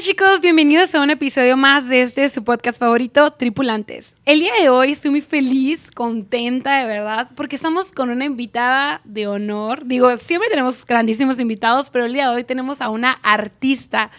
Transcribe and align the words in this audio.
Chicos, 0.00 0.40
bienvenidos 0.40 0.94
a 0.94 1.02
un 1.02 1.10
episodio 1.10 1.56
más 1.56 1.88
de 1.88 2.02
este 2.02 2.28
su 2.28 2.44
podcast 2.44 2.78
favorito, 2.78 3.32
Tripulantes. 3.32 4.14
El 4.24 4.38
día 4.38 4.52
de 4.60 4.68
hoy 4.68 4.92
estoy 4.92 5.10
muy 5.10 5.22
feliz, 5.22 5.90
contenta 5.90 6.78
de 6.78 6.86
verdad, 6.86 7.28
porque 7.34 7.56
estamos 7.56 7.90
con 7.90 8.08
una 8.08 8.24
invitada 8.24 9.00
de 9.02 9.26
honor. 9.26 9.84
Digo, 9.86 10.16
siempre 10.16 10.50
tenemos 10.50 10.86
grandísimos 10.86 11.40
invitados, 11.40 11.90
pero 11.90 12.04
el 12.04 12.12
día 12.12 12.28
de 12.28 12.36
hoy 12.36 12.44
tenemos 12.44 12.80
a 12.80 12.90
una 12.90 13.10
artista 13.10 14.12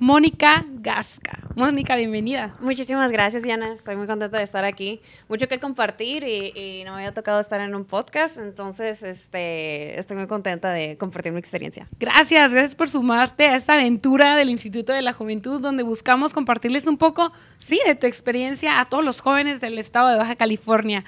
Mónica 0.00 0.64
Gasca. 0.80 1.41
Mónica, 1.54 1.96
bienvenida. 1.96 2.54
Muchísimas 2.60 3.12
gracias, 3.12 3.42
Diana. 3.42 3.74
Estoy 3.74 3.96
muy 3.96 4.06
contenta 4.06 4.38
de 4.38 4.42
estar 4.42 4.64
aquí. 4.64 5.02
Mucho 5.28 5.48
que 5.48 5.60
compartir 5.60 6.24
y, 6.24 6.82
no 6.84 6.92
me 6.92 6.98
había 6.98 7.12
tocado 7.12 7.40
estar 7.40 7.60
en 7.60 7.74
un 7.74 7.84
podcast, 7.84 8.38
entonces 8.38 9.02
este, 9.02 9.98
estoy 9.98 10.16
muy 10.16 10.26
contenta 10.26 10.70
de 10.70 10.96
compartir 10.96 11.32
mi 11.32 11.38
experiencia. 11.38 11.88
Gracias, 12.00 12.52
gracias 12.52 12.74
por 12.74 12.88
sumarte 12.88 13.48
a 13.48 13.56
esta 13.56 13.74
aventura 13.74 14.36
del 14.36 14.48
Instituto 14.48 14.94
de 14.94 15.02
la 15.02 15.12
Juventud, 15.12 15.60
donde 15.60 15.82
buscamos 15.82 16.32
compartirles 16.32 16.86
un 16.86 16.96
poco, 16.96 17.32
sí, 17.58 17.78
de 17.86 17.96
tu 17.96 18.06
experiencia 18.06 18.80
a 18.80 18.88
todos 18.88 19.04
los 19.04 19.20
jóvenes 19.20 19.60
del 19.60 19.78
estado 19.78 20.08
de 20.08 20.16
Baja 20.16 20.36
California. 20.36 21.04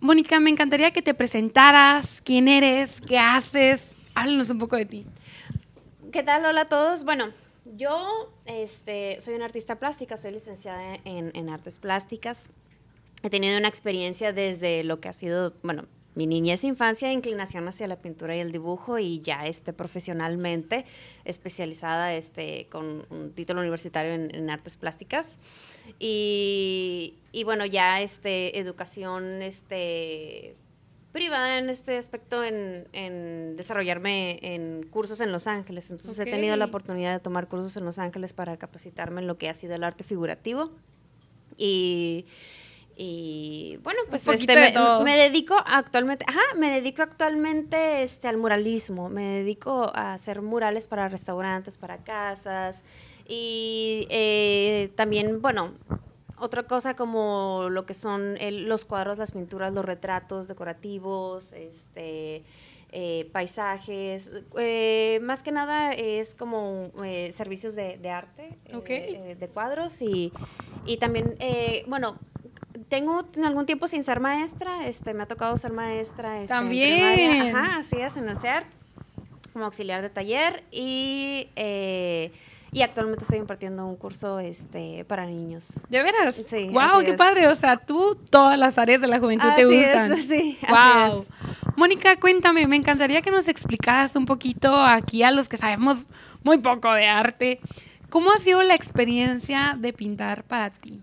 Mónica, 0.00 0.40
me 0.40 0.50
encantaría 0.50 0.90
que 0.90 1.00
te 1.00 1.14
presentaras, 1.14 2.20
quién 2.24 2.48
eres, 2.48 3.00
qué 3.00 3.18
haces. 3.18 3.96
Háblanos 4.16 4.50
un 4.50 4.58
poco 4.58 4.76
de 4.76 4.86
ti. 4.86 5.06
¿Qué 6.12 6.22
tal? 6.22 6.44
Hola 6.44 6.62
a 6.62 6.66
todos. 6.66 7.04
Bueno, 7.04 7.32
yo 7.76 8.32
este, 8.46 9.20
soy 9.20 9.34
una 9.34 9.46
artista 9.46 9.78
plástica, 9.78 10.16
soy 10.16 10.32
licenciada 10.32 10.96
en, 11.04 11.48
artes 11.48 11.78
plásticas. 11.78 12.50
He 13.22 13.30
tenido 13.30 13.58
una 13.58 13.68
experiencia 13.68 14.32
desde 14.32 14.84
lo 14.84 15.00
que 15.00 15.08
ha 15.08 15.12
sido, 15.12 15.54
bueno, 15.62 15.86
mi 16.14 16.26
niñez, 16.26 16.62
infancia, 16.62 17.10
inclinación 17.10 17.66
hacia 17.66 17.88
la 17.88 17.96
pintura 17.96 18.36
y 18.36 18.40
el 18.40 18.52
dibujo 18.52 18.98
y 18.98 19.20
ya 19.20 19.46
este, 19.46 19.72
profesionalmente 19.72 20.84
especializada 21.24 22.14
este, 22.14 22.66
con 22.70 23.06
un 23.10 23.32
título 23.32 23.60
universitario 23.60 24.12
en, 24.14 24.50
artes 24.50 24.76
plásticas. 24.76 25.38
Y, 25.98 27.14
y, 27.32 27.44
bueno, 27.44 27.66
ya 27.66 28.00
este, 28.00 28.58
educación 28.58 29.42
este, 29.42 30.54
privada 31.14 31.58
en 31.58 31.70
este 31.70 31.96
aspecto 31.96 32.42
en, 32.42 33.56
desarrollarme 33.56 34.40
en 34.42 34.82
cursos 34.90 35.20
en 35.20 35.30
Los 35.30 35.46
Ángeles. 35.46 35.88
Entonces 35.92 36.18
he 36.18 36.24
tenido 36.24 36.56
la 36.56 36.64
oportunidad 36.64 37.12
de 37.12 37.20
tomar 37.20 37.46
cursos 37.46 37.76
en 37.76 37.84
Los 37.84 38.00
Ángeles 38.00 38.32
para 38.32 38.56
capacitarme 38.56 39.20
en 39.20 39.28
lo 39.28 39.38
que 39.38 39.48
ha 39.48 39.54
sido 39.54 39.76
el 39.76 39.84
arte 39.84 40.02
figurativo. 40.02 40.72
Y, 41.56 42.26
bueno, 43.84 44.00
pues 44.10 44.26
este, 44.26 44.72
me, 45.04 45.16
dedico 45.16 45.54
actualmente, 45.64 46.24
ajá, 46.28 46.42
me 46.56 46.70
dedico 46.70 47.02
actualmente 47.02 48.02
este, 48.02 48.26
al 48.26 48.36
muralismo. 48.36 49.08
Me 49.08 49.22
dedico 49.22 49.92
a 49.94 50.14
hacer 50.14 50.42
murales 50.42 50.88
para 50.88 51.08
restaurantes, 51.08 51.78
para 51.78 51.98
casas. 51.98 52.82
Y 53.28 54.08
eh, 54.10 54.90
también, 54.96 55.40
bueno, 55.40 55.74
otra 56.38 56.64
cosa 56.64 56.94
como 56.96 57.68
lo 57.70 57.86
que 57.86 57.94
son 57.94 58.36
los 58.66 58.84
cuadros, 58.84 59.18
las 59.18 59.32
pinturas, 59.32 59.72
los 59.72 59.84
retratos 59.84 60.48
decorativos, 60.48 61.52
este, 61.52 62.44
eh, 62.90 63.28
paisajes. 63.32 64.30
Eh, 64.58 65.20
más 65.22 65.42
que 65.42 65.52
nada 65.52 65.92
es 65.92 66.34
como 66.34 66.90
eh, 67.04 67.32
servicios 67.32 67.74
de, 67.74 67.98
arte, 68.08 68.56
de 68.66 69.48
cuadros 69.52 70.00
y, 70.02 70.32
y 70.86 70.96
también, 70.98 71.36
bueno, 71.86 72.18
tengo 72.88 73.24
algún 73.44 73.66
tiempo 73.66 73.86
sin 73.86 74.02
ser 74.02 74.20
maestra, 74.20 74.86
este, 74.86 75.14
me 75.14 75.22
ha 75.22 75.26
tocado 75.26 75.56
ser 75.56 75.72
maestra. 75.72 76.36
Este, 76.36 76.48
También. 76.48 77.54
Ajá, 77.54 77.78
así 77.78 77.96
es, 77.96 78.16
en 78.16 78.28
hacer 78.28 78.64
como 79.52 79.66
auxiliar 79.66 80.02
de 80.02 80.10
taller 80.10 80.64
y 80.72 81.48
y 82.74 82.82
actualmente 82.82 83.22
estoy 83.22 83.38
impartiendo 83.38 83.86
un 83.86 83.94
curso 83.94 84.40
este, 84.40 85.04
para 85.04 85.26
niños. 85.26 85.74
¿De 85.88 86.02
veras? 86.02 86.34
Sí. 86.34 86.70
¡Wow! 86.70 87.04
¡Qué 87.04 87.12
padre! 87.12 87.46
O 87.46 87.54
sea, 87.54 87.76
tú 87.76 88.18
todas 88.30 88.58
las 88.58 88.78
áreas 88.78 89.00
de 89.00 89.06
la 89.06 89.20
juventud 89.20 89.48
te 89.54 89.64
gustan. 89.64 90.16
sí, 90.20 90.58
wow. 90.68 91.24
Mónica, 91.76 92.18
cuéntame, 92.18 92.66
me 92.66 92.74
encantaría 92.74 93.22
que 93.22 93.30
nos 93.30 93.46
explicaras 93.46 94.16
un 94.16 94.26
poquito 94.26 94.74
aquí 94.74 95.22
a 95.22 95.30
los 95.30 95.48
que 95.48 95.56
sabemos 95.56 96.08
muy 96.42 96.58
poco 96.58 96.92
de 96.92 97.06
arte. 97.06 97.60
¿Cómo 98.10 98.32
ha 98.32 98.40
sido 98.40 98.60
la 98.64 98.74
experiencia 98.74 99.76
de 99.78 99.92
pintar 99.92 100.42
para 100.42 100.70
ti? 100.70 101.00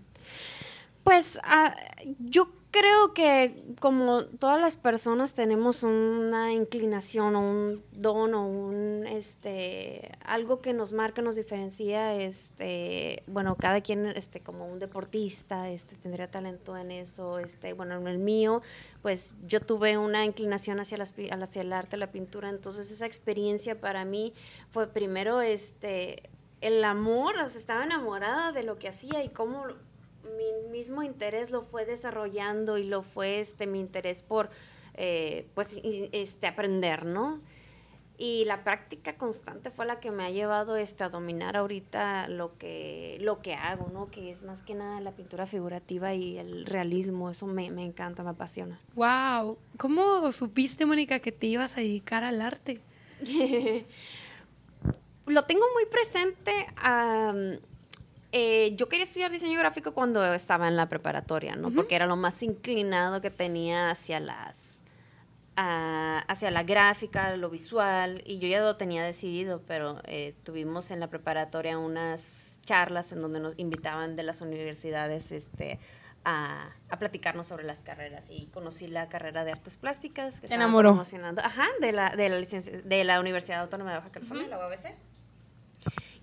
Pues 1.04 1.40
uh, 1.42 2.06
yo 2.18 2.50
creo 2.72 3.12
que 3.12 3.62
como 3.80 4.24
todas 4.24 4.58
las 4.58 4.78
personas 4.78 5.34
tenemos 5.34 5.82
una 5.82 6.52
inclinación 6.54 7.36
o 7.36 7.40
un 7.40 7.84
don 7.92 8.34
o 8.34 8.46
un 8.46 9.06
este 9.06 10.12
algo 10.24 10.62
que 10.62 10.72
nos 10.72 10.94
marca, 10.94 11.20
nos 11.20 11.36
diferencia, 11.36 12.14
este, 12.14 13.22
bueno, 13.26 13.56
cada 13.56 13.82
quien 13.82 14.06
este 14.06 14.40
como 14.40 14.66
un 14.66 14.78
deportista, 14.78 15.68
este 15.68 15.96
tendría 15.96 16.30
talento 16.30 16.76
en 16.76 16.90
eso, 16.90 17.38
este, 17.38 17.74
bueno, 17.74 17.96
en 17.96 18.08
el 18.08 18.18
mío, 18.18 18.62
pues 19.02 19.36
yo 19.46 19.60
tuve 19.60 19.98
una 19.98 20.24
inclinación 20.24 20.80
hacia 20.80 20.96
las, 20.96 21.12
hacia 21.30 21.62
el 21.62 21.72
arte, 21.74 21.98
la 21.98 22.10
pintura, 22.10 22.48
entonces 22.48 22.90
esa 22.90 23.04
experiencia 23.04 23.78
para 23.80 24.06
mí 24.06 24.32
fue 24.70 24.86
primero 24.88 25.42
este 25.42 26.30
el 26.62 26.82
amor, 26.84 27.36
o 27.36 27.48
sea, 27.50 27.60
estaba 27.60 27.84
enamorada 27.84 28.52
de 28.52 28.62
lo 28.62 28.78
que 28.78 28.88
hacía 28.88 29.22
y 29.22 29.28
cómo 29.28 29.66
mi 30.36 30.70
mismo 30.70 31.02
interés 31.02 31.50
lo 31.50 31.62
fue 31.62 31.84
desarrollando 31.84 32.78
y 32.78 32.84
lo 32.84 33.02
fue 33.02 33.40
este 33.40 33.66
mi 33.66 33.80
interés 33.80 34.22
por 34.22 34.50
eh, 34.94 35.46
pues 35.54 35.80
este 35.82 36.46
aprender, 36.46 37.04
¿no? 37.06 37.40
Y 38.18 38.44
la 38.44 38.62
práctica 38.62 39.16
constante 39.16 39.70
fue 39.70 39.86
la 39.86 39.98
que 39.98 40.10
me 40.10 40.24
ha 40.24 40.30
llevado 40.30 40.76
este, 40.76 41.02
a 41.02 41.08
dominar 41.08 41.56
ahorita 41.56 42.28
lo 42.28 42.56
que, 42.58 43.16
lo 43.20 43.40
que 43.40 43.54
hago, 43.54 43.90
¿no? 43.92 44.10
Que 44.10 44.30
es 44.30 44.44
más 44.44 44.62
que 44.62 44.74
nada 44.74 45.00
la 45.00 45.12
pintura 45.12 45.46
figurativa 45.46 46.14
y 46.14 46.38
el 46.38 46.66
realismo. 46.66 47.30
Eso 47.30 47.46
me, 47.46 47.70
me 47.70 47.84
encanta, 47.84 48.22
me 48.22 48.30
apasiona. 48.30 48.78
¡Wow! 48.94 49.58
¿Cómo 49.78 50.30
supiste, 50.30 50.86
Mónica, 50.86 51.18
que 51.20 51.32
te 51.32 51.46
ibas 51.48 51.76
a 51.76 51.80
dedicar 51.80 52.22
al 52.22 52.42
arte? 52.42 52.80
lo 55.26 55.42
tengo 55.42 55.64
muy 55.74 55.86
presente. 55.86 56.66
Eh, 58.32 58.74
yo 58.76 58.88
quería 58.88 59.04
estudiar 59.04 59.30
diseño 59.30 59.58
gráfico 59.58 59.92
cuando 59.92 60.24
estaba 60.32 60.66
en 60.66 60.76
la 60.76 60.88
preparatoria, 60.88 61.54
¿no? 61.54 61.70
Porque 61.70 61.94
era 61.94 62.06
lo 62.06 62.16
más 62.16 62.42
inclinado 62.42 63.20
que 63.20 63.30
tenía 63.30 63.90
hacia 63.90 64.20
las 64.20 64.82
ah, 65.56 66.24
hacia 66.28 66.50
la 66.50 66.62
gráfica, 66.62 67.36
lo 67.36 67.50
visual, 67.50 68.22
y 68.24 68.38
yo 68.38 68.48
ya 68.48 68.60
lo 68.60 68.76
tenía 68.76 69.04
decidido, 69.04 69.60
pero 69.66 70.00
eh, 70.04 70.34
tuvimos 70.44 70.90
en 70.90 71.00
la 71.00 71.08
preparatoria 71.08 71.76
unas 71.76 72.24
charlas 72.64 73.12
en 73.12 73.20
donde 73.20 73.38
nos 73.38 73.58
invitaban 73.58 74.16
de 74.16 74.22
las 74.22 74.40
universidades 74.40 75.30
este, 75.30 75.78
a, 76.24 76.70
a, 76.88 76.98
platicarnos 76.98 77.48
sobre 77.48 77.64
las 77.64 77.82
carreras 77.82 78.24
y 78.30 78.46
conocí 78.46 78.86
la 78.86 79.10
carrera 79.10 79.44
de 79.44 79.52
artes 79.52 79.76
plásticas 79.76 80.40
que 80.40 80.54
enamoró. 80.54 80.90
promocionando 80.90 81.42
ajá 81.42 81.66
de 81.80 81.92
la 81.92 82.10
de 82.16 82.28
la, 82.28 82.38
de 82.38 83.04
la 83.04 83.20
Universidad 83.20 83.62
Autónoma 83.62 83.90
de 83.90 83.98
Baja 83.98 84.10
California 84.10 84.46
la 84.46 84.58
UABC 84.58 85.11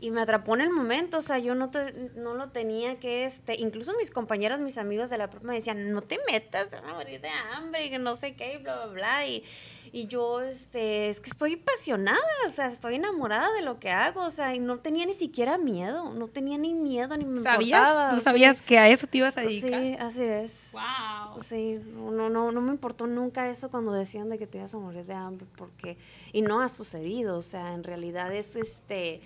y 0.01 0.11
me 0.11 0.21
atrapó 0.21 0.55
en 0.55 0.61
el 0.61 0.69
momento, 0.69 1.17
o 1.17 1.21
sea, 1.21 1.39
yo 1.39 1.55
no, 1.55 1.69
te, 1.71 2.11
no 2.15 2.33
lo 2.33 2.49
tenía 2.49 2.99
que, 2.99 3.25
este, 3.25 3.55
incluso 3.55 3.93
mis 3.97 4.11
compañeras, 4.11 4.61
mis 4.61 4.77
amigos 4.77 5.09
de 5.09 5.17
la 5.17 5.29
propia 5.29 5.47
me 5.49 5.55
decían, 5.55 5.91
no 5.91 6.01
te 6.01 6.19
metas, 6.31 6.69
te 6.69 6.77
vas 6.77 6.85
a 6.85 6.93
morir 6.93 7.19
de 7.19 7.29
hambre, 7.53 7.85
y 7.85 7.89
que 7.89 7.99
no 7.99 8.15
sé 8.15 8.33
qué, 8.33 8.53
y 8.53 8.57
bla, 8.57 8.85
bla, 8.85 8.93
bla, 8.93 9.27
y, 9.27 9.43
y 9.91 10.07
yo, 10.07 10.39
este, 10.39 11.09
es 11.09 11.19
que 11.19 11.29
estoy 11.29 11.55
apasionada, 11.55 12.19
o 12.47 12.51
sea, 12.51 12.67
estoy 12.67 12.95
enamorada 12.95 13.51
de 13.51 13.61
lo 13.61 13.79
que 13.79 13.89
hago, 13.89 14.21
o 14.21 14.31
sea, 14.31 14.55
y 14.55 14.59
no 14.59 14.79
tenía 14.79 15.05
ni 15.05 15.13
siquiera 15.13 15.57
miedo, 15.57 16.13
no 16.13 16.27
tenía 16.27 16.57
ni 16.57 16.73
miedo, 16.73 17.17
ni 17.17 17.25
me 17.25 17.41
¿Sabías? 17.41 18.13
¿Tú 18.13 18.21
sabías 18.21 18.61
que 18.61 18.79
a 18.79 18.87
eso 18.87 19.05
te 19.05 19.17
ibas 19.17 19.37
a 19.37 19.41
dedicar? 19.41 19.81
Sí, 19.81 19.95
así 19.99 20.23
es. 20.23 20.69
Wow. 20.71 21.41
Sí, 21.41 21.81
no, 21.93 22.29
no, 22.29 22.53
no 22.53 22.61
me 22.61 22.71
importó 22.71 23.05
nunca 23.05 23.49
eso 23.49 23.69
cuando 23.69 23.91
decían 23.91 24.29
de 24.29 24.37
que 24.37 24.47
te 24.47 24.59
ibas 24.59 24.73
a 24.73 24.77
morir 24.77 25.03
de 25.03 25.13
hambre, 25.13 25.45
porque, 25.57 25.97
y 26.31 26.41
no 26.41 26.61
ha 26.61 26.69
sucedido, 26.69 27.37
o 27.37 27.41
sea, 27.41 27.73
en 27.73 27.83
realidad 27.83 28.33
es, 28.33 28.55
este 28.55 29.21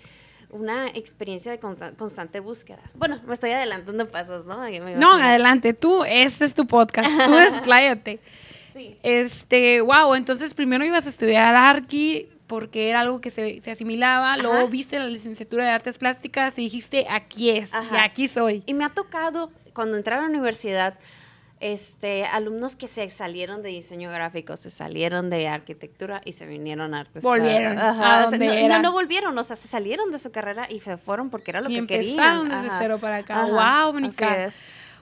una 0.54 0.86
experiencia 0.86 1.50
de 1.50 1.58
constante 1.58 2.38
búsqueda. 2.38 2.78
Bueno, 2.94 3.20
me 3.26 3.34
estoy 3.34 3.50
adelantando 3.50 4.08
pasos, 4.08 4.46
¿no? 4.46 4.56
No, 4.96 5.14
adelante, 5.14 5.74
tú, 5.74 6.04
este 6.04 6.44
es 6.44 6.54
tu 6.54 6.66
podcast, 6.66 7.10
tú 7.26 7.32
despláyate. 7.34 8.20
sí. 8.72 8.96
Este, 9.02 9.80
wow, 9.80 10.14
entonces 10.14 10.54
primero 10.54 10.84
ibas 10.84 11.06
a 11.06 11.08
estudiar 11.08 11.56
arqui 11.56 12.28
porque 12.46 12.88
era 12.88 13.00
algo 13.00 13.20
que 13.20 13.30
se, 13.30 13.60
asimilaba, 13.68 14.36
luego 14.36 14.68
viste 14.68 14.98
la 14.98 15.06
licenciatura 15.06 15.64
de 15.64 15.70
artes 15.70 15.98
plásticas 15.98 16.54
y 16.56 16.62
dijiste, 16.62 17.06
aquí 17.10 17.50
es, 17.50 17.72
y 17.92 17.96
aquí 17.96 18.28
soy. 18.28 18.62
Y 18.66 18.74
me 18.74 18.84
ha 18.84 18.90
tocado, 18.90 19.50
cuando 19.72 19.96
entré 19.96 20.14
a 20.14 20.20
la 20.20 20.28
universidad, 20.28 20.94
este, 21.64 22.26
alumnos 22.26 22.76
que 22.76 22.86
se 22.86 23.08
salieron 23.08 23.62
de 23.62 23.70
diseño 23.70 24.10
gráfico, 24.10 24.54
se 24.54 24.68
salieron 24.68 25.30
de 25.30 25.48
arquitectura 25.48 26.20
y 26.22 26.32
se 26.32 26.44
vinieron 26.44 26.92
a 26.92 27.00
artes. 27.00 27.22
Volvieron. 27.22 27.78
Ajá, 27.78 28.30
no, 28.68 28.78
no, 28.80 28.92
volvieron, 28.92 29.38
o 29.38 29.42
sea, 29.42 29.56
se 29.56 29.66
salieron 29.66 30.12
de 30.12 30.18
su 30.18 30.30
carrera 30.30 30.66
y 30.70 30.80
se 30.80 30.98
fueron 30.98 31.30
porque 31.30 31.52
era 31.52 31.62
lo 31.62 31.70
que 31.70 31.86
querían. 31.86 32.10
Empezaron 32.10 32.48
desde 32.50 32.68
cero 32.78 32.98
para 33.00 33.16
acá. 33.16 33.46
Wow, 33.46 33.94
Mónica. 33.94 34.50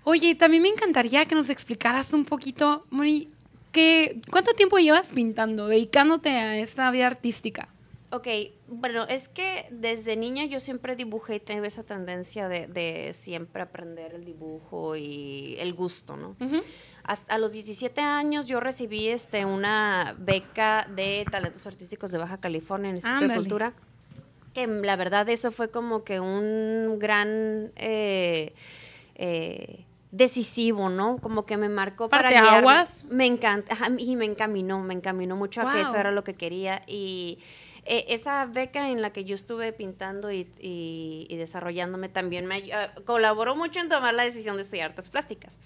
Oye, 0.05 0.37
también 0.37 0.63
me 0.63 0.69
encantaría 0.69 1.25
que 1.27 1.35
nos 1.35 1.51
explicaras 1.51 2.13
un 2.13 2.25
poquito, 2.25 2.87
Moni, 2.91 3.29
que, 3.73 4.21
¿cuánto 4.31 4.53
tiempo 4.55 4.79
llevas 4.79 5.09
pintando, 5.09 5.67
dedicándote 5.67 6.31
a 6.31 6.59
esta 6.59 6.89
vida 6.93 7.09
artística? 7.09 7.67
Ok, 8.11 8.29
bueno, 8.73 9.07
es 9.09 9.29
que 9.29 9.67
desde 9.71 10.17
niña 10.17 10.47
yo 10.47 10.59
siempre 10.59 10.97
dibujé 10.97 11.37
y 11.37 11.41
tengo 11.41 11.65
esa 11.65 11.83
tendencia 11.83 12.49
de, 12.49 12.67
de 12.67 13.13
siempre 13.13 13.63
aprender 13.63 14.15
el 14.15 14.25
dibujo 14.25 14.97
y 14.97 15.57
el 15.59 15.75
gusto, 15.75 16.17
¿no? 16.17 16.37
Hasta 17.05 17.35
a 17.35 17.39
los 17.39 17.53
17 17.53 18.01
años 18.01 18.47
yo 18.47 18.61
recibí 18.61 19.09
este, 19.09 19.45
una 19.45 20.15
beca 20.19 20.87
de 20.95 21.27
talentos 21.31 21.67
artísticos 21.67 22.13
de 22.13 22.19
Baja 22.19 22.39
California 22.39 22.91
en 22.91 22.97
el 22.97 23.03
Instituto 23.03 23.29
de 23.29 23.35
Cultura. 23.35 23.73
Que 24.55 24.67
la 24.67 24.97
verdad 24.97 25.29
eso 25.29 25.51
fue 25.51 25.71
como 25.71 26.05
que 26.05 26.21
un 26.21 26.99
gran 26.99 27.73
eh, 27.77 28.55
eh, 29.17 29.85
decisivo, 30.13 30.89
¿no? 30.89 31.19
Como 31.19 31.45
que 31.45 31.57
me 31.57 31.69
marcó 31.69 32.09
para 32.09 32.57
aguas? 32.57 33.05
Me 33.09 33.27
encanta, 33.27 33.77
y 33.99 34.17
me 34.17 34.27
encaminó, 34.27 34.81
me 34.81 34.95
encaminó 34.95 35.37
mucho 35.37 35.63
a 35.63 35.75
que 35.75 35.81
eso 35.81 35.97
era 35.97 36.11
lo 36.11 36.23
que 36.23 36.35
quería 36.35 36.83
y 36.87 37.39
eh, 37.85 38.07
esa 38.09 38.47
beca 38.47 38.91
en 38.91 39.03
la 39.03 39.13
que 39.13 39.25
yo 39.25 39.35
estuve 39.35 39.73
pintando 39.73 40.31
y, 40.31 41.27
desarrollándome 41.29 42.09
también 42.09 42.47
me 42.47 42.71
colaboró 43.05 43.57
mucho 43.57 43.81
en 43.81 43.89
tomar 43.89 44.15
la 44.15 44.23
decisión 44.23 44.57
de 44.57 44.63
estudiar 44.63 44.91
artes 44.91 45.09
plásticas. 45.09 45.61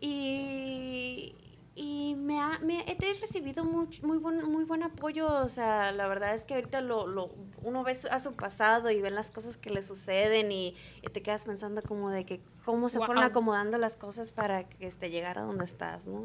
Y, 0.00 1.34
y 1.74 2.16
me, 2.16 2.40
ha, 2.40 2.58
me 2.58 2.84
he 2.86 3.14
recibido 3.20 3.64
muy, 3.64 3.88
muy, 4.02 4.18
buen, 4.18 4.44
muy 4.44 4.64
buen 4.64 4.82
apoyo. 4.82 5.28
O 5.42 5.48
sea, 5.48 5.92
la 5.92 6.06
verdad 6.06 6.34
es 6.34 6.44
que 6.44 6.54
ahorita 6.54 6.80
lo, 6.80 7.06
lo, 7.06 7.30
uno 7.62 7.84
ve 7.84 7.96
a 8.10 8.18
su 8.18 8.34
pasado 8.34 8.90
y 8.90 9.00
ve 9.00 9.10
las 9.10 9.30
cosas 9.30 9.56
que 9.56 9.70
le 9.70 9.82
suceden 9.82 10.52
y, 10.52 10.76
te 11.12 11.22
quedas 11.22 11.44
pensando 11.44 11.80
como 11.82 12.10
de 12.10 12.26
que 12.26 12.40
cómo 12.64 12.88
se 12.88 12.98
fueron 12.98 13.24
acomodando 13.24 13.78
las 13.78 13.96
cosas 13.96 14.32
para 14.32 14.64
que 14.64 14.86
este, 14.86 15.10
llegar 15.10 15.38
a 15.38 15.42
donde 15.42 15.64
estás, 15.64 16.06
¿no? 16.06 16.24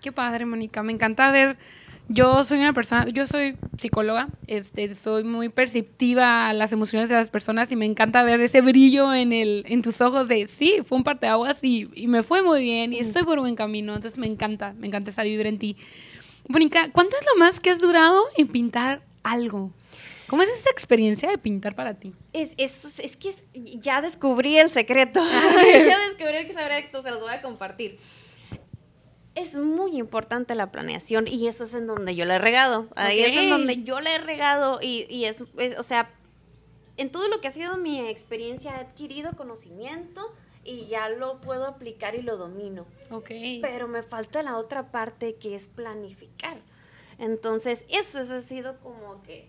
Qué 0.00 0.12
padre, 0.12 0.46
Mónica. 0.46 0.82
Me 0.82 0.92
encanta 0.92 1.30
ver 1.30 1.58
yo 2.08 2.44
soy 2.44 2.60
una 2.60 2.72
persona, 2.72 3.06
yo 3.08 3.26
soy 3.26 3.56
psicóloga, 3.78 4.28
este, 4.46 4.94
soy 4.94 5.24
muy 5.24 5.48
perceptiva 5.48 6.48
a 6.48 6.52
las 6.52 6.72
emociones 6.72 7.08
de 7.08 7.16
las 7.16 7.30
personas 7.30 7.70
y 7.72 7.76
me 7.76 7.84
encanta 7.84 8.22
ver 8.22 8.40
ese 8.40 8.60
brillo 8.60 9.12
en 9.12 9.32
el, 9.32 9.64
en 9.66 9.82
tus 9.82 10.00
ojos 10.00 10.28
de 10.28 10.46
sí, 10.46 10.76
fue 10.84 10.98
un 10.98 11.04
parteaguas 11.04 11.58
y, 11.62 11.88
y 11.94 12.06
me 12.06 12.22
fue 12.22 12.42
muy 12.42 12.62
bien 12.62 12.92
y 12.92 13.00
estoy 13.00 13.24
por 13.24 13.40
buen 13.40 13.56
camino. 13.56 13.94
Entonces 13.94 14.18
me 14.18 14.26
encanta, 14.26 14.72
me 14.78 14.86
encanta 14.86 15.10
esa 15.10 15.24
vibra 15.24 15.48
en 15.48 15.58
ti. 15.58 15.76
Mónica, 16.48 16.90
¿cuánto 16.92 17.16
es 17.16 17.26
lo 17.26 17.40
más 17.40 17.58
que 17.58 17.70
has 17.70 17.80
durado 17.80 18.22
en 18.36 18.46
pintar 18.46 19.02
algo? 19.24 19.72
¿Cómo 20.28 20.42
es 20.42 20.48
esta 20.48 20.70
experiencia 20.70 21.28
de 21.28 21.38
pintar 21.38 21.74
para 21.74 21.94
ti? 21.94 22.12
Es, 22.32 22.52
es, 22.56 23.00
es 23.00 23.16
que 23.16 23.32
ya 23.80 24.00
descubrí 24.00 24.58
el 24.58 24.70
secreto. 24.70 25.24
ya 25.64 25.98
descubrí 26.08 26.36
el 26.36 26.46
secreto, 26.46 27.02
se 27.02 27.10
los 27.10 27.20
voy 27.20 27.32
a 27.32 27.42
compartir 27.42 27.98
es 29.36 29.54
muy 29.54 29.98
importante 29.98 30.54
la 30.54 30.72
planeación 30.72 31.28
y 31.28 31.46
eso 31.46 31.64
es 31.64 31.74
en 31.74 31.86
donde 31.86 32.16
yo 32.16 32.24
le 32.24 32.34
he 32.34 32.38
regado. 32.38 32.88
Ahí 32.96 33.20
es 33.20 33.36
en 33.36 33.50
donde 33.50 33.82
yo 33.82 34.00
le 34.00 34.14
he 34.14 34.18
regado 34.18 34.80
y, 34.82 35.24
es, 35.24 35.44
o 35.78 35.82
sea, 35.82 36.10
en 36.96 37.10
todo 37.10 37.28
lo 37.28 37.40
que 37.42 37.48
ha 37.48 37.50
sido 37.50 37.76
mi 37.76 38.00
experiencia 38.00 38.72
he 38.72 38.80
adquirido 38.80 39.36
conocimiento 39.36 40.32
y 40.64 40.86
ya 40.86 41.10
lo 41.10 41.38
puedo 41.42 41.66
aplicar 41.66 42.14
y 42.14 42.22
lo 42.22 42.38
domino. 42.38 42.86
Ok. 43.10 43.30
Pero 43.60 43.88
me 43.88 44.02
falta 44.02 44.42
la 44.42 44.56
otra 44.56 44.90
parte 44.90 45.34
que 45.34 45.54
es 45.54 45.68
planificar. 45.68 46.56
Entonces, 47.18 47.84
eso, 47.90 48.20
eso 48.20 48.36
ha 48.36 48.40
sido 48.40 48.78
como 48.78 49.22
que 49.22 49.48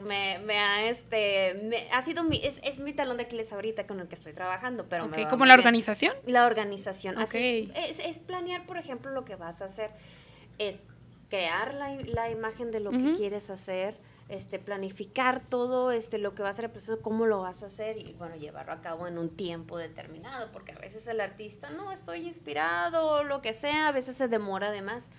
me, 0.00 0.38
me 0.40 0.58
ha 0.58 0.88
este 0.88 1.54
me, 1.62 1.88
ha 1.92 2.02
sido 2.02 2.24
mi 2.24 2.40
es, 2.44 2.60
es, 2.62 2.80
mi 2.80 2.92
talón 2.92 3.16
de 3.16 3.24
Aquiles 3.24 3.52
ahorita 3.52 3.86
con 3.86 4.00
el 4.00 4.08
que 4.08 4.14
estoy 4.14 4.32
trabajando 4.32 4.86
pero 4.88 5.06
okay, 5.06 5.26
como 5.26 5.46
la 5.46 5.54
organización 5.54 6.14
la 6.26 6.46
organización 6.46 7.18
Así 7.18 7.70
es, 7.74 7.98
es, 7.98 8.18
planear 8.18 8.66
por 8.66 8.78
ejemplo 8.78 9.10
lo 9.10 9.24
que 9.24 9.36
vas 9.36 9.62
a 9.62 9.66
hacer 9.66 9.90
es 10.58 10.82
crear 11.28 11.74
la, 11.74 11.94
la 12.06 12.30
imagen 12.30 12.70
de 12.70 12.80
lo 12.80 12.90
que 12.90 13.14
quieres 13.16 13.50
hacer 13.50 13.94
este, 14.30 14.58
planificar 14.58 15.42
todo 15.48 15.90
este, 15.90 16.18
lo 16.18 16.34
que 16.34 16.42
va 16.42 16.48
a 16.48 16.52
ser 16.52 16.66
el 16.66 16.70
proceso, 16.70 17.00
cómo 17.02 17.26
lo 17.26 17.40
vas 17.40 17.62
a 17.62 17.66
hacer 17.66 17.98
y 17.98 18.14
bueno, 18.14 18.36
llevarlo 18.36 18.72
a 18.72 18.80
cabo 18.80 19.06
en 19.06 19.18
un 19.18 19.28
tiempo 19.28 19.76
determinado, 19.76 20.50
porque 20.52 20.72
a 20.72 20.78
veces 20.78 21.06
el 21.08 21.20
artista 21.20 21.70
no 21.70 21.90
estoy 21.90 22.26
inspirado, 22.26 23.24
lo 23.24 23.42
que 23.42 23.52
sea, 23.52 23.88
a 23.88 23.92
veces 23.92 24.16
se 24.16 24.28
demora 24.28 24.68
además. 24.68 25.10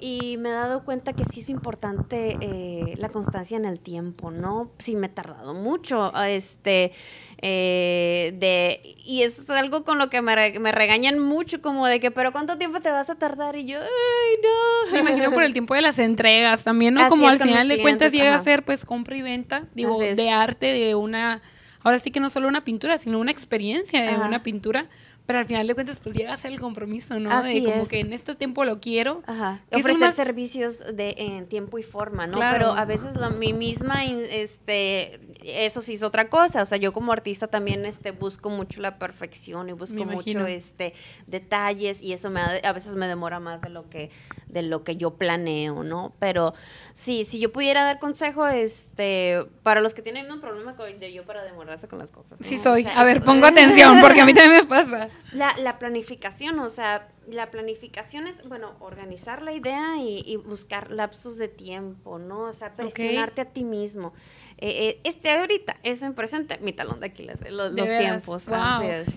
Y 0.00 0.36
me 0.38 0.50
he 0.50 0.52
dado 0.52 0.84
cuenta 0.84 1.12
que 1.12 1.24
sí 1.24 1.40
es 1.40 1.50
importante 1.50 2.36
eh, 2.40 2.94
la 2.98 3.08
constancia 3.08 3.56
en 3.56 3.64
el 3.64 3.80
tiempo, 3.80 4.30
¿no? 4.30 4.70
Sí 4.78 4.96
me 4.96 5.08
he 5.08 5.10
tardado 5.10 5.54
mucho, 5.54 6.12
este, 6.24 6.92
eh, 7.40 8.32
de, 8.36 8.96
y 9.04 9.22
eso 9.22 9.42
es 9.42 9.50
algo 9.50 9.84
con 9.84 9.98
lo 9.98 10.10
que 10.10 10.22
me, 10.22 10.58
me, 10.58 10.72
regañan 10.72 11.20
mucho, 11.20 11.62
como 11.62 11.86
de 11.86 12.00
que, 12.00 12.10
pero 12.10 12.32
¿cuánto 12.32 12.58
tiempo 12.58 12.80
te 12.80 12.90
vas 12.90 13.10
a 13.10 13.14
tardar? 13.14 13.54
Y 13.56 13.64
yo, 13.64 13.78
ay, 13.78 14.36
no. 14.42 14.92
Me 14.92 14.98
imagino 15.00 15.32
por 15.32 15.44
el 15.44 15.52
tiempo 15.52 15.74
de 15.74 15.82
las 15.82 15.98
entregas 16.00 16.64
también, 16.64 16.94
¿no? 16.94 17.08
como 17.08 17.28
al 17.28 17.38
final 17.38 17.68
de 17.68 17.80
cuentas 17.80 18.12
llega 18.12 18.34
a 18.34 18.42
ser, 18.42 18.64
pues, 18.64 18.84
compra 18.84 19.16
y 19.16 19.22
venta, 19.22 19.64
digo, 19.74 19.98
de 19.98 20.30
arte, 20.30 20.66
de 20.66 20.94
una, 20.96 21.40
ahora 21.82 22.00
sí 22.00 22.10
que 22.10 22.18
no 22.18 22.28
solo 22.28 22.48
una 22.48 22.64
pintura, 22.64 22.98
sino 22.98 23.20
una 23.20 23.30
experiencia 23.30 24.02
de 24.02 24.16
una 24.16 24.42
pintura 24.42 24.86
pero 25.28 25.40
al 25.40 25.44
final 25.44 25.66
de 25.66 25.74
cuentas 25.74 26.00
pues 26.02 26.14
llega 26.14 26.32
a 26.32 26.38
ser 26.38 26.52
el 26.52 26.58
compromiso, 26.58 27.20
¿no? 27.20 27.30
Así 27.30 27.60
de 27.60 27.70
como 27.70 27.86
que 27.86 28.00
en 28.00 28.14
este 28.14 28.34
tiempo 28.34 28.64
lo 28.64 28.80
quiero. 28.80 29.22
Ajá. 29.26 29.60
Ofrecer 29.70 30.12
servicios 30.12 30.96
de 30.96 31.16
en 31.18 31.46
tiempo 31.46 31.78
y 31.78 31.82
forma, 31.82 32.26
¿no? 32.26 32.38
Pero 32.38 32.72
a 32.72 32.86
veces 32.86 33.14
la, 33.14 33.28
mi 33.28 33.52
misma 33.52 34.06
este 34.06 35.20
eso 35.44 35.82
sí 35.82 35.92
es 35.92 36.02
otra 36.02 36.30
cosa, 36.30 36.62
o 36.62 36.64
sea, 36.64 36.78
yo 36.78 36.94
como 36.94 37.12
artista 37.12 37.46
también 37.46 37.84
este 37.84 38.12
busco 38.12 38.48
mucho 38.48 38.80
la 38.80 38.98
perfección 38.98 39.68
y 39.68 39.72
busco 39.72 40.02
mucho 40.06 40.46
este 40.46 40.94
detalles 41.26 42.00
y 42.00 42.14
eso 42.14 42.30
me 42.30 42.40
a 42.40 42.72
veces 42.72 42.96
me 42.96 43.06
demora 43.06 43.38
más 43.38 43.60
de 43.60 43.68
lo 43.68 43.86
que 43.90 44.10
de 44.46 44.62
lo 44.62 44.82
que 44.82 44.96
yo 44.96 45.18
planeo, 45.18 45.84
¿no? 45.84 46.14
Pero 46.20 46.54
sí, 46.94 47.24
si 47.24 47.38
yo 47.38 47.52
pudiera 47.52 47.84
dar 47.84 47.98
consejo 47.98 48.46
este 48.46 49.44
para 49.62 49.82
los 49.82 49.92
que 49.92 50.00
tienen 50.00 50.32
un 50.32 50.40
problema 50.40 50.74
con 50.74 50.98
de 50.98 51.12
yo 51.12 51.24
para 51.24 51.42
demorarse 51.42 51.86
con 51.86 51.98
las 51.98 52.10
cosas. 52.10 52.38
Sí 52.42 52.56
soy. 52.56 52.86
a 52.86 53.04
ver, 53.04 53.22
pongo 53.22 53.44
atención 53.44 54.00
porque 54.00 54.22
a 54.22 54.24
mí 54.24 54.32
también 54.34 54.62
me 54.62 54.64
pasa. 54.64 55.10
La, 55.38 55.56
la 55.56 55.78
planificación, 55.78 56.58
o 56.58 56.68
sea, 56.68 57.08
la 57.30 57.50
planificación 57.50 58.26
es, 58.26 58.46
bueno, 58.48 58.74
organizar 58.80 59.42
la 59.42 59.52
idea 59.52 59.96
y, 59.98 60.36
buscar 60.36 60.90
lapsos 60.90 61.38
de 61.38 61.46
tiempo, 61.46 62.18
¿no? 62.18 62.40
O 62.40 62.52
sea, 62.52 62.74
presionarte 62.74 63.42
a 63.42 63.44
ti 63.44 63.62
mismo. 63.64 64.12
Eh, 64.56 64.88
eh, 64.88 65.00
este 65.04 65.30
ahorita 65.30 65.76
es 65.84 66.02
en 66.02 66.14
presente 66.14 66.58
mi 66.60 66.72
talón 66.72 66.98
de 66.98 67.06
Aquiles, 67.06 67.40
eh, 67.42 67.52
los, 67.52 67.72
los 67.72 67.88
tiempos. 67.88 68.48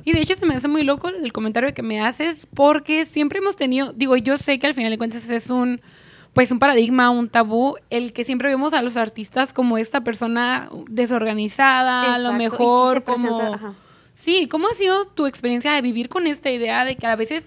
Y 0.03 0.13
de 0.13 0.21
hecho 0.21 0.35
se 0.35 0.45
me 0.45 0.53
hace 0.53 0.67
muy 0.67 0.83
loco 0.83 1.09
el 1.09 1.33
comentario 1.33 1.73
que 1.73 1.81
me 1.81 2.01
haces 2.01 2.45
porque 2.45 3.07
siempre 3.07 3.39
hemos 3.39 3.55
tenido, 3.55 3.91
digo, 3.93 4.15
yo 4.17 4.37
sé 4.37 4.59
que 4.59 4.67
al 4.67 4.75
final 4.75 4.91
de 4.91 4.97
cuentas 4.97 5.27
es 5.29 5.49
un 5.49 5.81
pues 6.33 6.49
un 6.51 6.59
paradigma, 6.59 7.09
un 7.09 7.27
tabú, 7.27 7.75
el 7.89 8.13
que 8.13 8.23
siempre 8.23 8.47
vemos 8.47 8.71
a 8.73 8.81
los 8.81 8.95
artistas 8.95 9.51
como 9.51 9.77
esta 9.77 10.01
persona 10.01 10.69
desorganizada, 10.87 12.13
a 12.13 12.19
lo 12.19 12.33
mejor 12.33 13.03
como... 13.03 13.75
Sí, 14.21 14.47
¿cómo 14.47 14.67
ha 14.67 14.73
sido 14.75 15.07
tu 15.07 15.25
experiencia 15.25 15.73
de 15.73 15.81
vivir 15.81 16.07
con 16.07 16.27
esta 16.27 16.51
idea 16.51 16.85
de 16.85 16.95
que 16.95 17.07
a 17.07 17.15
veces 17.15 17.45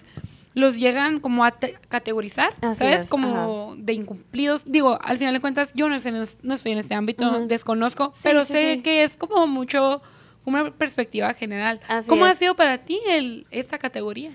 los 0.55 0.77
llegan 0.77 1.21
como 1.21 1.45
a 1.45 1.51
categorizar, 1.87 2.53
¿sabes? 2.75 3.07
como 3.07 3.75
de 3.77 3.93
incumplidos. 3.93 4.69
Digo, 4.69 4.97
al 5.01 5.17
final 5.17 5.33
de 5.33 5.39
cuentas, 5.39 5.71
yo 5.73 5.87
no, 5.87 5.99
sé, 5.99 6.11
no 6.11 6.53
estoy 6.53 6.71
en 6.73 6.79
ese 6.79 6.95
ámbito, 6.95 7.45
desconozco, 7.47 8.11
pero 8.23 8.43
sé 8.43 8.81
que 8.81 9.03
es 9.03 9.15
como 9.15 9.47
mucho 9.47 10.01
una 10.43 10.71
perspectiva 10.71 11.33
general. 11.33 11.79
¿Cómo 12.07 12.25
ha 12.25 12.35
sido 12.35 12.55
para 12.55 12.79
ti 12.79 12.99
el, 13.07 13.47
esta 13.51 13.77
categoría? 13.77 14.31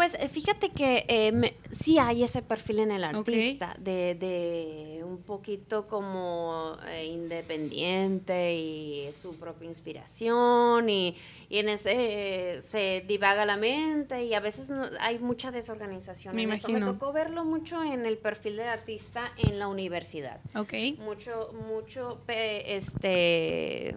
Pues 0.00 0.14
eh, 0.14 0.30
fíjate 0.30 0.70
que 0.70 1.04
eh, 1.08 1.54
sí 1.72 1.98
hay 1.98 2.22
ese 2.22 2.40
perfil 2.40 2.78
en 2.78 2.90
el 2.90 3.04
artista, 3.04 3.76
de, 3.78 5.02
un 5.04 5.18
poquito 5.18 5.88
como 5.88 6.78
eh, 6.86 7.04
independiente 7.04 8.54
y 8.54 9.10
su 9.20 9.38
propia 9.38 9.68
inspiración 9.68 10.88
y, 10.88 11.18
en 11.50 11.68
ese 11.68 12.62
se 12.62 13.04
divaga 13.06 13.44
la 13.44 13.58
mente 13.58 14.24
y 14.24 14.32
a 14.32 14.40
veces 14.40 14.72
hay 15.00 15.18
mucha 15.18 15.50
desorganización. 15.50 16.34
Me 16.34 16.44
en 16.44 16.48
imagino. 16.48 16.78
Eso. 16.78 16.86
Me 16.86 16.92
tocó 16.92 17.12
verlo 17.12 17.44
mucho 17.44 17.82
en 17.84 18.06
el 18.06 18.16
perfil 18.16 18.56
del 18.56 18.68
artista 18.68 19.30
en 19.36 19.58
la 19.58 19.68
universidad. 19.68 20.40
Ok. 20.54 20.72
Mucho, 20.98 21.52
mucho, 21.68 22.22
este 22.26 23.96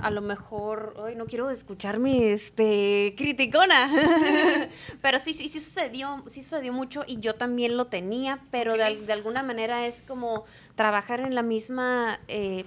a 0.00 0.10
lo 0.10 0.20
mejor, 0.20 0.94
hoy 0.98 1.14
no 1.14 1.26
quiero 1.26 1.50
escucharme 1.50 2.32
este 2.32 3.14
criticona, 3.16 3.90
pero 5.02 5.18
sí, 5.18 5.34
sí, 5.34 5.48
sí 5.48 5.60
sucedió, 5.60 6.22
sí 6.26 6.42
sucedió 6.42 6.72
mucho 6.72 7.04
y 7.06 7.20
yo 7.20 7.34
también 7.34 7.76
lo 7.76 7.86
tenía, 7.86 8.40
pero 8.50 8.74
de, 8.74 9.12
alguna 9.12 9.42
manera 9.42 9.86
es 9.86 9.96
como 10.06 10.44
trabajar 10.74 11.20
en 11.20 11.34
la 11.34 11.42
misma 11.42 12.20
eh, 12.28 12.64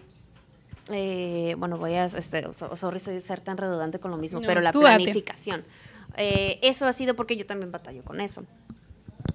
eh, 0.91 1.55
bueno, 1.57 1.77
voy 1.77 1.93
a, 1.93 2.05
este, 2.05 2.45
sorry, 2.53 2.99
soy 2.99 3.19
ser 3.19 3.39
tan 3.39 3.57
redundante 3.57 3.99
con 3.99 4.11
lo 4.11 4.17
mismo, 4.17 4.41
pero 4.45 4.61
la 4.61 4.71
planificación. 4.71 5.63
Eh, 6.17 6.59
eso 6.61 6.85
ha 6.87 6.93
sido 6.93 7.15
porque 7.15 7.35
yo 7.35 7.45
también 7.45 7.71
batallo 7.71 8.03
con 8.03 8.21
eso. 8.21 8.45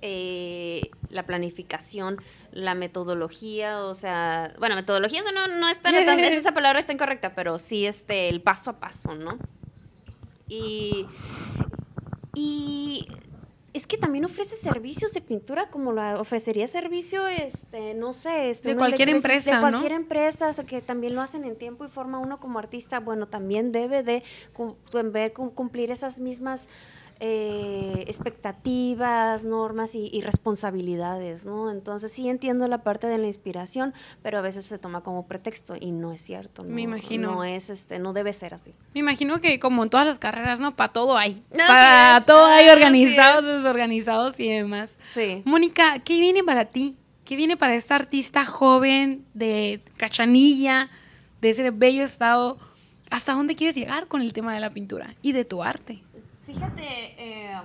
Eh, 0.02 0.90
la 1.10 1.26
planificación, 1.26 2.16
la 2.52 2.74
metodología, 2.74 3.84
o 3.84 3.94
sea, 3.94 4.54
bueno, 4.58 4.74
metodología 4.76 5.20
eso 5.20 5.32
no, 5.32 5.46
no 5.48 5.68
está, 5.68 5.90
esa 6.38 6.52
palabra 6.52 6.80
está 6.80 6.92
incorrecta, 6.92 7.34
pero 7.34 7.58
sí 7.58 7.84
este, 7.86 8.28
el 8.28 8.40
paso 8.40 8.70
a 8.70 8.80
paso, 8.80 9.14
¿no? 9.14 9.38
Y, 10.48 11.06
y 12.34 13.06
es 13.72 13.86
que 13.86 13.96
también 13.96 14.24
ofrece 14.24 14.56
servicios 14.56 15.12
de 15.12 15.20
pintura 15.20 15.68
como 15.70 15.92
lo 15.92 16.20
ofrecería 16.20 16.66
servicio, 16.66 17.26
este, 17.28 17.94
no 17.94 18.12
sé, 18.12 18.50
este, 18.50 18.70
de 18.70 18.76
cualquier 18.76 19.10
empresa, 19.10 19.54
de 19.56 19.60
cualquier 19.60 19.92
¿no? 19.92 19.98
empresa, 19.98 20.48
o 20.48 20.52
sea, 20.52 20.64
que 20.66 20.80
también 20.82 21.14
lo 21.14 21.20
hacen 21.22 21.44
en 21.44 21.56
tiempo 21.56 21.84
y 21.84 21.88
forma 21.88 22.18
uno 22.18 22.40
como 22.40 22.58
artista, 22.58 22.98
bueno, 23.00 23.28
también 23.28 23.70
debe 23.70 24.02
de 24.02 24.22
cum- 24.52 24.74
ver, 25.12 25.32
cumplir 25.32 25.90
esas 25.92 26.18
mismas 26.20 26.68
eh, 27.22 28.04
expectativas, 28.06 29.44
normas 29.44 29.94
y, 29.94 30.08
y 30.10 30.22
responsabilidades, 30.22 31.44
¿no? 31.44 31.70
Entonces 31.70 32.10
sí 32.10 32.30
entiendo 32.30 32.66
la 32.66 32.82
parte 32.82 33.06
de 33.08 33.18
la 33.18 33.26
inspiración, 33.26 33.92
pero 34.22 34.38
a 34.38 34.40
veces 34.40 34.64
se 34.64 34.78
toma 34.78 35.02
como 35.02 35.26
pretexto 35.26 35.76
y 35.78 35.92
no 35.92 36.12
es 36.12 36.22
cierto, 36.22 36.64
¿no? 36.64 36.74
Me 36.74 36.80
imagino. 36.80 37.32
No 37.32 37.44
es, 37.44 37.68
este, 37.68 37.98
no 37.98 38.14
debe 38.14 38.32
ser 38.32 38.54
así. 38.54 38.74
Me 38.94 39.00
imagino 39.00 39.38
que 39.42 39.60
como 39.60 39.82
en 39.84 39.90
todas 39.90 40.06
las 40.06 40.18
carreras, 40.18 40.60
¿no? 40.60 40.74
Para 40.74 40.94
todo 40.94 41.18
hay. 41.18 41.42
Para 41.54 42.24
todo 42.24 42.46
hay 42.46 42.70
organizados, 42.70 43.44
es. 43.44 43.56
desorganizados 43.56 44.40
y 44.40 44.48
demás. 44.48 44.98
Sí. 45.12 45.42
Mónica, 45.44 45.98
¿qué 45.98 46.20
viene 46.20 46.42
para 46.42 46.64
ti? 46.66 46.96
¿Qué 47.26 47.36
viene 47.36 47.58
para 47.58 47.74
esta 47.74 47.96
artista 47.96 48.46
joven 48.46 49.26
de 49.34 49.82
Cachanilla, 49.98 50.88
de 51.42 51.50
ese 51.50 51.70
bello 51.70 52.02
estado? 52.02 52.58
¿Hasta 53.10 53.34
dónde 53.34 53.56
quieres 53.56 53.76
llegar 53.76 54.06
con 54.06 54.22
el 54.22 54.32
tema 54.32 54.54
de 54.54 54.60
la 54.60 54.70
pintura 54.70 55.14
y 55.20 55.32
de 55.32 55.44
tu 55.44 55.62
arte? 55.62 56.02
Fíjate, 56.52 56.82
eh, 57.16 57.60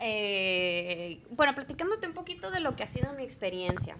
eh, 0.00 1.22
bueno, 1.30 1.54
platicándote 1.54 2.06
un 2.06 2.14
poquito 2.14 2.50
de 2.50 2.60
lo 2.60 2.74
que 2.74 2.82
ha 2.82 2.86
sido 2.86 3.12
mi 3.12 3.22
experiencia, 3.22 3.98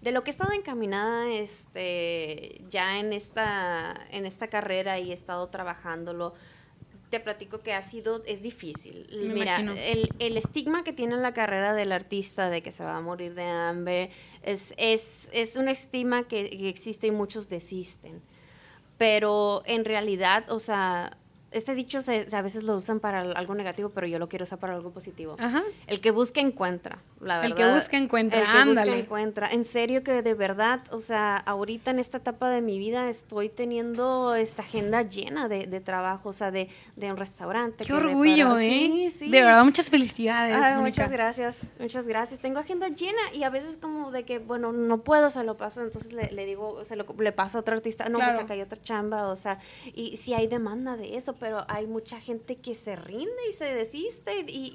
de 0.00 0.10
lo 0.10 0.24
que 0.24 0.30
he 0.30 0.32
estado 0.32 0.52
encaminada 0.52 1.32
este, 1.32 2.60
ya 2.68 2.98
en 2.98 3.12
esta, 3.12 3.94
en 4.10 4.26
esta 4.26 4.48
carrera 4.48 4.98
y 4.98 5.12
he 5.12 5.14
estado 5.14 5.48
trabajándolo. 5.48 6.34
Te 7.08 7.20
platico 7.20 7.60
que 7.60 7.72
ha 7.72 7.82
sido, 7.82 8.24
es 8.24 8.42
difícil. 8.42 9.06
Me 9.12 9.34
Mira, 9.34 9.58
el, 9.60 10.08
el 10.18 10.36
estigma 10.36 10.82
que 10.82 10.92
tiene 10.92 11.16
la 11.18 11.32
carrera 11.32 11.74
del 11.74 11.92
artista 11.92 12.50
de 12.50 12.62
que 12.62 12.72
se 12.72 12.82
va 12.82 12.96
a 12.96 13.00
morir 13.00 13.34
de 13.34 13.44
hambre 13.44 14.10
es, 14.42 14.74
es, 14.76 15.30
es 15.32 15.56
un 15.56 15.68
estigma 15.68 16.24
que, 16.24 16.50
que 16.50 16.68
existe 16.68 17.06
y 17.06 17.10
muchos 17.12 17.48
desisten. 17.48 18.22
Pero 18.98 19.62
en 19.66 19.84
realidad, 19.84 20.50
o 20.50 20.58
sea, 20.58 21.18
este 21.52 21.74
dicho 21.74 22.00
se, 22.00 22.28
se- 22.28 22.36
a 22.36 22.42
veces 22.42 22.62
lo 22.62 22.76
usan 22.76 23.00
para 23.00 23.20
algo 23.20 23.54
negativo, 23.54 23.90
pero 23.90 24.06
yo 24.06 24.18
lo 24.18 24.28
quiero 24.28 24.44
usar 24.44 24.58
para 24.58 24.74
algo 24.74 24.90
positivo. 24.90 25.36
Ajá. 25.38 25.62
El 25.86 26.00
que 26.00 26.10
busca 26.10 26.40
encuentra, 26.40 26.98
la 27.22 27.38
verdad. 27.38 27.44
El 27.46 27.54
que 27.66 27.72
busca 27.74 27.96
encuentra, 27.96 28.38
El 28.40 28.44
que 28.44 28.50
ándale. 28.50 28.90
busca 28.90 29.02
encuentra. 29.04 29.50
En 29.52 29.64
serio 29.64 30.02
que 30.02 30.22
de 30.22 30.34
verdad, 30.34 30.80
o 30.90 31.00
sea, 31.00 31.36
ahorita 31.36 31.90
en 31.92 31.98
esta 31.98 32.18
etapa 32.18 32.50
de 32.50 32.60
mi 32.62 32.78
vida 32.78 33.08
estoy 33.08 33.48
teniendo 33.48 34.34
esta 34.34 34.62
agenda 34.62 35.02
llena 35.02 35.48
de, 35.48 35.66
de 35.66 35.80
trabajo, 35.80 36.28
o 36.28 36.32
sea, 36.32 36.50
de, 36.50 36.68
de 36.96 37.10
un 37.10 37.16
restaurante. 37.16 37.84
Qué 37.84 37.92
orgullo. 37.92 38.56
¿eh? 38.58 38.68
Sí, 38.68 39.10
sí. 39.10 39.30
De 39.30 39.40
verdad, 39.42 39.64
muchas 39.64 39.88
felicidades. 39.90 40.56
Ay, 40.56 40.80
muchas 40.80 41.10
gracias, 41.10 41.72
muchas 41.78 42.06
gracias. 42.06 42.40
Tengo 42.40 42.58
agenda 42.58 42.88
llena 42.88 43.20
y 43.32 43.44
a 43.44 43.50
veces 43.50 43.76
como 43.76 44.10
de 44.10 44.24
que, 44.24 44.38
bueno, 44.38 44.72
no 44.72 44.98
puedo, 45.02 45.30
se 45.30 45.42
lo 45.44 45.56
paso, 45.56 45.82
entonces 45.82 46.12
le, 46.12 46.30
le 46.30 46.44
digo, 46.46 46.84
se 46.84 46.96
lo 46.96 47.06
le 47.18 47.32
paso 47.32 47.58
a 47.58 47.60
otro 47.60 47.74
artista, 47.74 48.08
no, 48.08 48.18
Claro. 48.18 48.32
pues 48.34 48.44
acá 48.44 48.54
hay 48.54 48.60
otra 48.62 48.80
chamba, 48.80 49.28
o 49.28 49.36
sea, 49.36 49.58
y 49.94 50.16
sí 50.16 50.34
hay 50.34 50.46
demanda 50.46 50.96
de 50.96 51.16
eso, 51.16 51.34
pero 51.34 51.64
hay 51.68 51.86
mucha 51.86 52.20
gente 52.20 52.56
que 52.56 52.74
se 52.74 52.96
rinde 52.96 53.30
y 53.48 53.52
se 53.52 53.66
desiste 53.74 54.40
y, 54.40 54.44
y, 54.48 54.72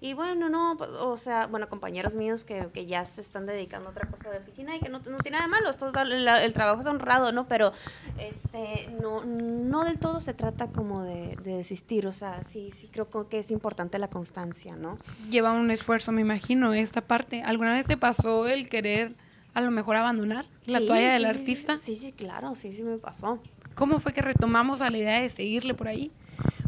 y- 0.00 0.08
y 0.10 0.14
bueno, 0.14 0.48
no, 0.48 0.74
pues, 0.76 0.90
o 0.90 1.16
sea, 1.16 1.46
bueno, 1.46 1.68
compañeros 1.72 2.14
míos 2.14 2.44
que, 2.44 2.68
que 2.74 2.84
ya 2.84 3.02
se 3.06 3.22
están 3.22 3.46
dedicando 3.46 3.88
a 3.88 3.92
otra 3.92 4.06
cosa 4.06 4.28
de 4.28 4.36
oficina 4.36 4.76
y 4.76 4.80
que 4.80 4.90
no, 4.90 4.98
no 4.98 5.16
tiene 5.20 5.38
nada 5.38 5.44
de 5.46 5.50
malo, 5.52 5.70
esto, 5.70 5.90
el, 6.02 6.28
el 6.28 6.52
trabajo 6.52 6.82
es 6.82 6.86
honrado, 6.86 7.32
¿no? 7.32 7.48
Pero 7.48 7.72
este, 8.18 8.90
no, 9.00 9.24
no 9.24 9.82
del 9.84 9.96
todo 9.98 10.20
se 10.20 10.34
trata 10.34 10.66
como 10.66 11.02
de, 11.02 11.34
de 11.36 11.56
desistir, 11.56 12.06
o 12.06 12.12
sea, 12.12 12.42
sí, 12.44 12.70
sí 12.72 12.88
creo 12.92 13.08
que 13.30 13.38
es 13.38 13.50
importante 13.50 13.98
la 13.98 14.08
constancia, 14.08 14.76
¿no? 14.76 14.98
Lleva 15.30 15.52
un 15.52 15.70
esfuerzo, 15.70 16.12
me 16.12 16.20
imagino, 16.20 16.74
esta 16.74 17.00
parte. 17.00 17.42
¿Alguna 17.42 17.72
vez 17.74 17.86
te 17.86 17.96
pasó 17.96 18.46
el 18.46 18.68
querer 18.68 19.14
a 19.54 19.62
lo 19.62 19.70
mejor 19.70 19.96
abandonar 19.96 20.44
la 20.66 20.80
Sí, 20.80 20.86
toalla 20.86 21.14
del 21.14 21.22
sí, 21.22 21.28
artista? 21.30 21.78
Sí, 21.78 21.96
sí, 21.96 22.12
claro, 22.12 22.54
sí, 22.54 22.74
sí 22.74 22.82
me 22.82 22.98
pasó. 22.98 23.42
¿Cómo 23.74 23.98
fue 23.98 24.12
que 24.12 24.20
retomamos 24.20 24.82
a 24.82 24.90
la 24.90 24.98
idea 24.98 25.22
de 25.22 25.30
seguirle 25.30 25.72
por 25.72 25.88
ahí? 25.88 26.10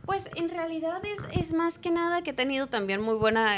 Pues 0.06 0.28
en 0.36 0.50
realidad 0.50 1.02
es, 1.04 1.38
es 1.38 1.52
más 1.54 1.78
que 1.78 1.90
nada 1.90 2.22
que 2.22 2.30
he 2.30 2.34
tenido 2.34 2.66
también 2.66 3.00
muy 3.00 3.14
buenas 3.14 3.56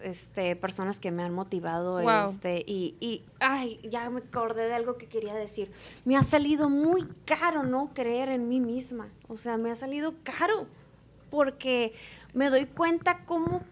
este, 0.00 0.56
personas 0.56 0.98
que 0.98 1.10
me 1.10 1.22
han 1.22 1.32
motivado. 1.32 2.02
Wow. 2.02 2.30
Este, 2.30 2.64
y, 2.66 2.96
y, 3.00 3.22
ay, 3.38 3.80
ya 3.88 4.10
me 4.10 4.20
acordé 4.20 4.66
de 4.66 4.74
algo 4.74 4.96
que 4.96 5.06
quería 5.06 5.34
decir. 5.34 5.70
Me 6.04 6.16
ha 6.16 6.22
salido 6.22 6.68
muy 6.68 7.06
caro 7.24 7.62
no 7.62 7.90
creer 7.94 8.28
en 8.28 8.48
mí 8.48 8.60
misma. 8.60 9.08
O 9.28 9.36
sea, 9.36 9.56
me 9.56 9.70
ha 9.70 9.76
salido 9.76 10.14
caro 10.24 10.66
porque 11.30 11.94
me 12.32 12.50
doy 12.50 12.66
cuenta 12.66 13.24
cómo 13.24 13.62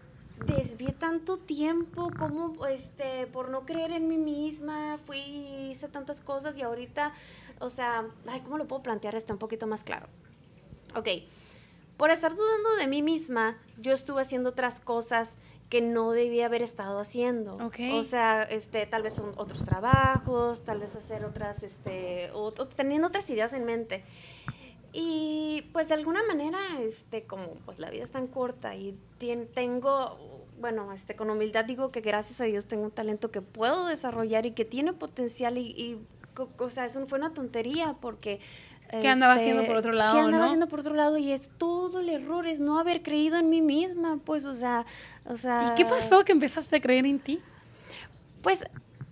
desvié 0.46 0.92
tanto 0.92 1.36
tiempo, 1.36 2.10
cómo 2.18 2.66
este, 2.66 3.26
por 3.28 3.48
no 3.50 3.64
creer 3.64 3.92
en 3.92 4.08
mí 4.08 4.18
misma, 4.18 4.98
fui, 5.06 5.18
hice 5.70 5.88
tantas 5.88 6.20
cosas 6.20 6.58
y 6.58 6.62
ahorita, 6.62 7.12
o 7.60 7.70
sea, 7.70 8.04
ay, 8.26 8.40
¿cómo 8.40 8.58
lo 8.58 8.66
puedo 8.66 8.82
plantear 8.82 9.14
esto 9.14 9.32
un 9.32 9.38
poquito 9.38 9.66
más 9.66 9.84
claro? 9.84 10.06
Ok, 10.94 11.08
por 12.02 12.10
estar 12.10 12.34
dudando 12.34 12.74
de 12.80 12.88
mí 12.88 13.00
misma, 13.00 13.56
yo 13.80 13.92
estuve 13.92 14.22
haciendo 14.22 14.50
otras 14.50 14.80
cosas 14.80 15.38
que 15.70 15.80
no 15.80 16.10
debía 16.10 16.46
haber 16.46 16.60
estado 16.60 16.98
haciendo. 16.98 17.54
Ok. 17.64 17.78
O 17.92 18.02
sea, 18.02 18.42
este, 18.42 18.86
tal 18.86 19.04
vez 19.04 19.14
son 19.14 19.32
otros 19.36 19.64
trabajos, 19.64 20.64
tal 20.64 20.80
vez 20.80 20.96
hacer 20.96 21.24
otras, 21.24 21.62
este, 21.62 22.32
o, 22.32 22.46
o 22.46 22.52
teniendo 22.66 23.06
otras 23.06 23.30
ideas 23.30 23.52
en 23.52 23.64
mente. 23.64 24.02
Y 24.92 25.68
pues 25.72 25.86
de 25.86 25.94
alguna 25.94 26.24
manera, 26.24 26.58
este, 26.80 27.22
como 27.22 27.50
pues 27.64 27.78
la 27.78 27.88
vida 27.88 28.02
es 28.02 28.10
tan 28.10 28.26
corta 28.26 28.74
y 28.74 28.98
tien- 29.20 29.46
tengo, 29.54 30.18
bueno, 30.60 30.92
este, 30.92 31.14
con 31.14 31.30
humildad 31.30 31.66
digo 31.66 31.92
que 31.92 32.00
gracias 32.00 32.40
a 32.40 32.44
Dios 32.46 32.66
tengo 32.66 32.82
un 32.82 32.90
talento 32.90 33.30
que 33.30 33.42
puedo 33.42 33.86
desarrollar 33.86 34.44
y 34.44 34.50
que 34.50 34.64
tiene 34.64 34.92
potencial 34.92 35.56
y, 35.56 35.68
y 35.68 35.98
o 36.58 36.68
sea, 36.68 36.84
eso 36.84 37.06
fue 37.06 37.18
una 37.18 37.32
tontería 37.32 37.94
porque... 38.00 38.40
¿Qué 38.90 39.08
andaba 39.08 39.34
este, 39.34 39.44
haciendo 39.44 39.66
por 39.66 39.78
otro 39.78 39.92
lado, 39.92 40.12
¿Qué 40.12 40.20
andaba 40.20 40.38
no? 40.38 40.44
haciendo 40.44 40.68
por 40.68 40.80
otro 40.80 40.94
lado? 40.94 41.16
Y 41.16 41.32
es 41.32 41.50
todo 41.56 42.00
el 42.00 42.10
error, 42.10 42.46
es 42.46 42.60
no 42.60 42.78
haber 42.78 43.02
creído 43.02 43.38
en 43.38 43.48
mí 43.48 43.62
misma, 43.62 44.18
pues, 44.22 44.44
o 44.44 44.54
sea, 44.54 44.84
o 45.24 45.36
sea... 45.38 45.72
¿Y 45.72 45.76
qué 45.76 45.86
pasó 45.86 46.24
que 46.24 46.32
empezaste 46.32 46.76
a 46.76 46.80
creer 46.80 47.06
en 47.06 47.18
ti? 47.18 47.40
Pues 48.42 48.64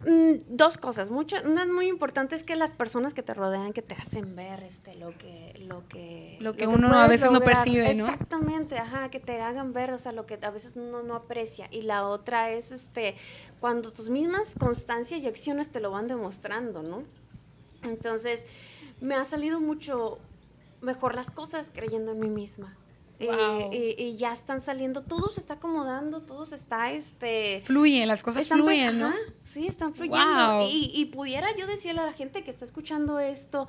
mm, 0.07 0.55
dos 0.55 0.77
cosas, 0.77 1.11
muchas, 1.11 1.47
una 1.47 1.65
muy 1.67 1.89
importante 1.89 2.35
es 2.37 2.43
que 2.43 2.57
las 2.57 2.75
personas 2.75 3.15
que 3.15 3.23
te 3.23 3.33
rodean, 3.33 3.73
que 3.73 3.81
te 3.81 3.95
hacen 3.95 4.37
ver 4.37 4.63
este 4.65 4.97
lo 4.97 5.17
que 5.17 5.51
lo 5.67 5.87
que 5.89 6.37
Lo 6.41 6.55
que 6.55 6.67
uno 6.67 6.93
a 6.93 7.07
veces 7.07 7.31
no 7.31 7.41
percibe, 7.41 7.95
¿no? 7.95 8.05
Exactamente, 8.07 8.77
ajá, 8.77 9.09
que 9.09 9.21
te 9.21 9.41
hagan 9.41 9.73
ver, 9.73 9.93
o 9.93 9.99
sea, 9.99 10.13
lo 10.13 10.27
que 10.27 10.39
a 10.43 10.51
veces 10.51 10.75
uno 10.77 11.03
no 11.03 11.15
aprecia. 11.15 11.69
Y 11.71 11.83
la 11.83 12.07
otra 12.07 12.51
es 12.51 12.73
este 12.73 13.15
cuando 13.61 13.93
tus 13.93 14.09
mismas 14.09 14.57
constancias 14.59 15.21
y 15.21 15.27
acciones 15.27 15.71
te 15.71 15.81
lo 15.81 15.91
van 15.91 16.07
demostrando, 16.09 16.83
¿no? 16.83 17.05
Entonces, 17.83 18.47
me 19.01 19.15
ha 19.15 19.25
salido 19.25 19.61
mucho 19.61 20.19
mejor 20.81 21.15
las 21.15 21.31
cosas 21.31 21.71
creyendo 21.75 22.13
en 22.13 22.21
mí 22.21 22.29
misma. 22.29 22.77
Y- 23.19 23.27
Wow. 23.27 23.71
Y, 23.71 23.97
y 24.03 24.17
ya 24.17 24.33
están 24.33 24.63
saliendo, 24.63 25.03
todo 25.03 25.29
se 25.29 25.41
está 25.41 25.55
acomodando, 25.55 26.23
todo 26.23 26.47
se 26.47 26.55
está, 26.57 26.91
este... 26.91 27.61
Fluyen, 27.67 28.09
las 28.09 28.23
cosas 28.23 28.43
Están, 28.43 28.61
pues, 28.63 28.79
fluyen, 28.79 28.99
¿no? 28.99 29.09
ajá, 29.09 29.19
sí, 29.45 29.67
están 29.67 29.93
fluyendo. 29.95 30.57
Wow. 30.59 30.67
Y, 30.67 30.91
y 30.95 31.05
pudiera 31.07 31.55
yo 31.55 31.67
decirle 31.67 32.01
a 32.01 32.07
la 32.07 32.15
gente 32.15 32.43
que 32.45 32.51
está 32.51 32.65
escuchando 32.65 33.19
esto, 33.19 33.69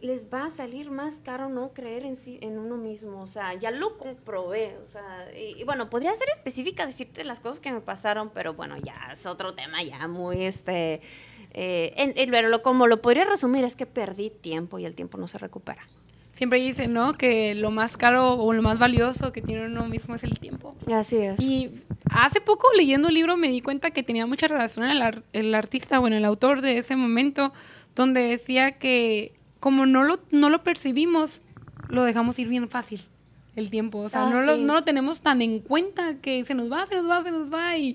les 0.00 0.32
va 0.32 0.44
a 0.44 0.50
salir 0.50 0.92
más 0.92 1.20
caro 1.20 1.48
no 1.48 1.72
creer 1.72 2.04
en 2.04 2.16
sí, 2.16 2.38
en 2.40 2.56
uno 2.58 2.76
mismo. 2.76 3.20
O 3.22 3.26
sea, 3.26 3.54
ya 3.54 3.72
lo 3.72 3.98
comprobé. 3.98 4.76
O 4.78 4.86
sea, 4.86 5.28
y, 5.36 5.60
y 5.60 5.64
bueno, 5.64 5.90
podría 5.90 6.14
ser 6.14 6.28
específica 6.28 6.86
decirte 6.86 7.24
las 7.24 7.40
cosas 7.40 7.60
que 7.60 7.72
me 7.72 7.80
pasaron, 7.80 8.30
pero 8.30 8.54
bueno, 8.54 8.76
ya 8.78 9.10
es 9.12 9.26
otro 9.26 9.54
tema 9.54 9.82
ya 9.82 10.06
muy 10.06 10.44
este. 10.44 11.00
Eh, 11.54 11.92
en- 11.96 12.12
en- 12.16 12.30
pero 12.30 12.48
lo, 12.48 12.62
como 12.62 12.86
lo 12.86 13.00
podría 13.02 13.24
resumir 13.24 13.64
es 13.64 13.76
que 13.76 13.86
perdí 13.86 14.30
tiempo 14.30 14.78
y 14.78 14.84
el 14.86 14.94
tiempo 14.94 15.18
no 15.18 15.28
se 15.28 15.38
recupera. 15.38 15.82
Siempre 16.32 16.58
dicen, 16.60 16.92
¿no? 16.94 17.12
Que 17.12 17.54
lo 17.54 17.70
más 17.70 17.96
caro 17.98 18.34
o 18.34 18.52
lo 18.54 18.62
más 18.62 18.78
valioso 18.78 19.32
que 19.32 19.42
tiene 19.42 19.66
uno 19.66 19.86
mismo 19.86 20.14
es 20.14 20.24
el 20.24 20.38
tiempo. 20.38 20.74
Así 20.90 21.16
es. 21.18 21.38
Y 21.38 21.70
hace 22.10 22.40
poco 22.40 22.68
leyendo 22.74 23.08
un 23.08 23.14
libro 23.14 23.36
me 23.36 23.48
di 23.48 23.60
cuenta 23.60 23.90
que 23.90 24.02
tenía 24.02 24.26
mucha 24.26 24.48
relación 24.48 24.86
el, 24.86 25.02
ar- 25.02 25.22
el 25.34 25.54
artista, 25.54 25.98
bueno, 25.98 26.16
el 26.16 26.24
autor 26.24 26.62
de 26.62 26.78
ese 26.78 26.96
momento, 26.96 27.52
donde 27.94 28.22
decía 28.22 28.72
que 28.78 29.34
como 29.60 29.84
no 29.86 30.02
lo, 30.04 30.18
no 30.30 30.48
lo 30.48 30.64
percibimos, 30.64 31.42
lo 31.90 32.02
dejamos 32.02 32.38
ir 32.38 32.48
bien 32.48 32.68
fácil 32.70 33.02
el 33.54 33.68
tiempo. 33.68 33.98
O 33.98 34.08
sea, 34.08 34.26
Ah, 34.26 34.30
no, 34.30 34.40
lo, 34.40 34.54
sí. 34.56 34.62
no 34.62 34.72
lo 34.72 34.82
tenemos 34.84 35.20
tan 35.20 35.42
en 35.42 35.58
cuenta 35.60 36.14
que 36.16 36.44
se 36.46 36.54
nos 36.54 36.72
va, 36.72 36.86
se 36.86 36.94
nos 36.96 37.08
va, 37.08 37.22
se 37.22 37.30
nos 37.30 37.52
va 37.52 37.76
y 37.76 37.94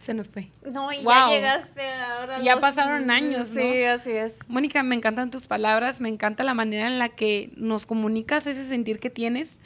se 0.00 0.14
nos 0.14 0.28
fue. 0.28 0.48
no, 0.70 0.92
y 0.92 0.98
Wow. 1.02 1.12
ya 1.12 1.28
llegaste 1.28 1.82
ahora. 1.92 2.40
Ya 2.42 2.52
los- 2.52 2.60
pasaron 2.60 3.10
años, 3.10 3.50
¿no? 3.50 3.60
Sí, 3.60 3.82
así 3.84 4.10
es. 4.12 4.36
Mónica, 4.48 4.82
me 4.82 4.94
encantan 4.94 5.30
tus 5.30 5.46
palabras, 5.46 6.00
me 6.00 6.08
encanta 6.08 6.44
la 6.44 6.54
manera 6.54 6.86
en 6.86 6.98
la 6.98 7.08
que 7.10 7.50
nos 7.56 7.84
comunicas 7.86 8.46
ese 8.46 8.64
sentir 8.66 9.00
que 9.00 9.10
tienes. 9.10 9.58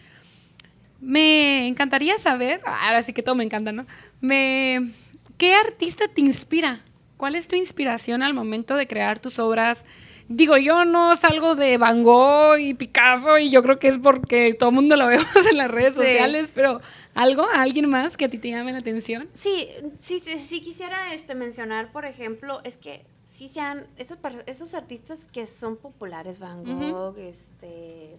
Me 1.01 1.67
encantaría 1.67 2.17
saber, 2.19 2.61
ahora 2.65 3.03
sí 3.03 3.13
que 3.13 3.23
todo 3.23 3.35
me 3.35 3.45
encanta, 3.45 3.73
¿no? 3.73 3.87
Me, 4.21 4.91
¿Qué 5.37 5.55
artista 5.55 6.07
te 6.09 6.21
inspira? 6.21 6.81
¿Cuál 7.17 7.35
es 7.35 7.49
tu 7.49 7.57
inspiración 7.57 8.23
al 8.23 8.35
momento 8.35 8.77
de 8.77 8.87
crear 8.87 9.19
tus 9.19 9.39
obras? 9.41 9.85
Digo, 10.29 10.57
yo 10.57 10.85
no 10.85 11.17
salgo 11.17 11.57
de 11.57 11.77
Van 11.77 12.05
Gogh 12.05 12.57
y 12.59 12.75
Picasso 12.75 13.39
y 13.39 13.51
yo 13.51 13.63
creo 13.65 13.79
que 13.81 13.89
es 13.89 13.99
porque 13.99 14.55
todo 14.55 14.69
el 14.71 14.75
mundo 14.77 14.97
lo 14.97 15.09
vemos 15.09 15.27
en 15.51 15.57
las 15.59 15.71
redes 15.71 15.95
Sí. 15.95 16.01
sociales, 16.03 16.53
pero 16.55 16.81
¿Algo? 17.15 17.47
¿Alguien 17.53 17.89
más 17.89 18.17
que 18.17 18.25
a 18.25 18.31
ti 18.31 18.39
te 18.39 18.51
llame 18.51 18.73
la 18.73 18.79
atención? 18.79 19.29
Sí, 19.33 19.69
sí, 20.01 20.21
sí, 20.21 20.39
sí 20.39 20.63
quisiera 20.63 21.15
este, 21.15 21.35
mencionar, 21.35 21.93
por 21.93 22.05
ejemplo, 22.05 22.61
es 22.65 22.77
que 22.77 23.05
sí 23.25 23.49
sean 23.49 23.87
esos, 23.97 24.19
esos 24.47 24.75
artistas 24.75 25.27
que 25.27 25.47
son 25.47 25.77
populares, 25.77 26.39
Van 26.39 26.65
Gogh, 26.65 27.19
este, 27.19 28.17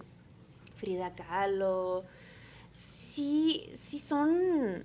Frida 0.76 1.14
Kahlo, 1.16 2.04
sí, 2.72 3.70
sí 3.76 4.00
son, 4.00 4.84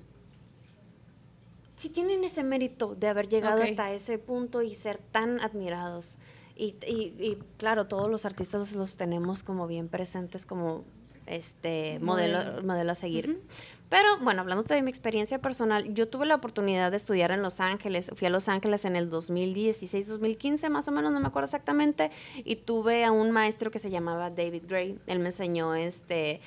sí 1.76 1.88
tienen 1.90 2.24
ese 2.24 2.42
mérito 2.42 2.94
de 2.94 3.08
haber 3.08 3.28
llegado 3.28 3.62
hasta 3.62 3.92
ese 3.92 4.18
punto 4.18 4.62
y 4.62 4.74
ser 4.74 4.98
tan 4.98 5.40
admirados. 5.40 6.18
Y, 6.56 6.74
y, 6.86 7.38
claro, 7.56 7.86
todos 7.86 8.10
los 8.10 8.24
artistas 8.24 8.74
los 8.74 8.96
tenemos 8.96 9.44
como 9.44 9.68
bien 9.68 9.88
presentes 9.88 10.44
como 10.44 10.84
este 11.26 12.00
modelo, 12.00 12.62
modelo 12.64 12.92
a 12.92 12.94
seguir. 12.96 13.40
Pero 13.88 14.18
bueno, 14.20 14.42
hablando 14.42 14.62
de 14.64 14.82
mi 14.82 14.90
experiencia 14.90 15.38
personal, 15.38 15.94
yo 15.94 16.08
tuve 16.08 16.26
la 16.26 16.34
oportunidad 16.34 16.90
de 16.90 16.98
estudiar 16.98 17.30
en 17.30 17.40
Los 17.40 17.60
Ángeles. 17.60 18.10
Fui 18.14 18.26
a 18.26 18.30
Los 18.30 18.48
Ángeles 18.48 18.84
en 18.84 18.96
el 18.96 19.08
2016, 19.08 20.08
2015, 20.08 20.68
más 20.68 20.88
o 20.88 20.92
menos, 20.92 21.12
no 21.12 21.20
me 21.20 21.28
acuerdo 21.28 21.46
exactamente. 21.46 22.10
Y 22.44 22.56
tuve 22.56 23.04
a 23.04 23.12
un 23.12 23.30
maestro 23.30 23.70
que 23.70 23.78
se 23.78 23.90
llamaba 23.90 24.30
David 24.30 24.64
Gray. 24.66 24.98
Él 25.06 25.20
me 25.20 25.26
enseñó 25.26 25.74
este. 25.74 26.40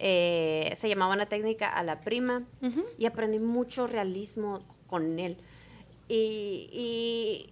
Eh, 0.00 0.72
se 0.76 0.88
llamaba 0.88 1.14
una 1.14 1.26
técnica 1.26 1.68
a 1.68 1.82
la 1.82 2.00
prima 2.00 2.44
y 2.96 3.06
aprendí 3.06 3.38
mucho 3.38 3.86
realismo 3.86 4.60
con 4.88 5.18
él. 5.18 5.36
y, 6.08 7.46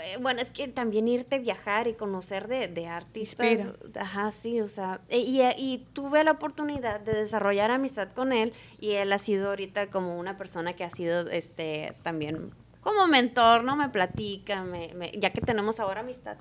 eh, 0.00 0.16
bueno, 0.20 0.40
es 0.40 0.50
que 0.50 0.68
también 0.68 1.08
irte 1.08 1.36
a 1.36 1.38
viajar 1.38 1.86
y 1.86 1.94
conocer 1.94 2.48
de, 2.48 2.68
de 2.68 2.86
artistas. 2.86 3.72
Ajá, 3.94 4.32
sí, 4.32 4.60
o 4.60 4.66
sea, 4.66 5.00
e, 5.08 5.18
y, 5.18 5.42
y, 5.56 5.86
tuve 5.92 6.24
la 6.24 6.32
oportunidad 6.32 7.00
de 7.00 7.14
desarrollar 7.14 7.70
amistad 7.70 8.08
con 8.12 8.32
él 8.32 8.52
y 8.80 8.92
él 8.92 9.12
ha 9.12 9.18
sido 9.18 9.50
ahorita 9.50 9.88
como 9.88 10.18
una 10.18 10.36
persona 10.36 10.74
que 10.74 10.84
ha 10.84 10.90
sido 10.90 11.28
este 11.28 11.94
también 12.02 12.52
como 12.80 13.06
mentor, 13.06 13.64
¿no? 13.64 13.76
Me 13.76 13.88
platica, 13.88 14.64
me, 14.64 15.12
ya 15.18 15.30
que 15.30 15.40
tenemos 15.40 15.80
ahora 15.80 16.00
amistad. 16.00 16.36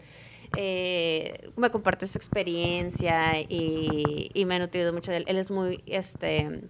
Eh, 0.56 1.52
me 1.58 1.70
comparte 1.70 2.08
su 2.08 2.18
experiencia 2.18 3.40
y, 3.42 4.32
y, 4.34 4.46
me 4.46 4.56
he 4.56 4.60
nutrido 4.60 4.94
mucho 4.94 5.12
de 5.12 5.18
él. 5.18 5.26
Él 5.28 5.38
es 5.38 5.52
muy, 5.52 5.84
este, 5.86 6.62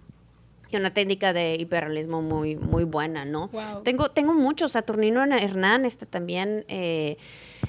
una 0.78 0.92
técnica 0.92 1.32
de 1.32 1.56
hiperrealismo 1.56 2.22
muy, 2.22 2.56
muy 2.56 2.84
buena, 2.84 3.24
¿no? 3.24 3.50
Tengo, 3.84 4.10
tengo 4.10 4.34
muchos, 4.34 4.72
Saturnino 4.72 5.24
Hernán, 5.24 5.84
este 5.84 6.06
también 6.06 6.64
eh, 6.68 7.16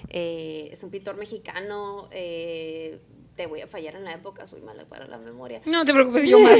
eh, 0.10 0.70
es 0.72 0.84
un 0.84 0.92
pintor 0.92 1.18
mexicano, 1.18 2.08
eh, 2.12 3.00
te 3.36 3.48
voy 3.48 3.62
a 3.62 3.68
fallar 3.68 3.96
en 3.96 4.04
la 4.04 4.14
época, 4.14 4.48
soy 4.48 4.62
mala 4.62 4.86
para 4.86 5.08
la 5.08 5.18
memoria. 5.18 5.62
No 5.66 5.86
te 5.86 5.94
preocupes, 5.94 6.30
yo 6.30 6.40
más. 6.40 6.60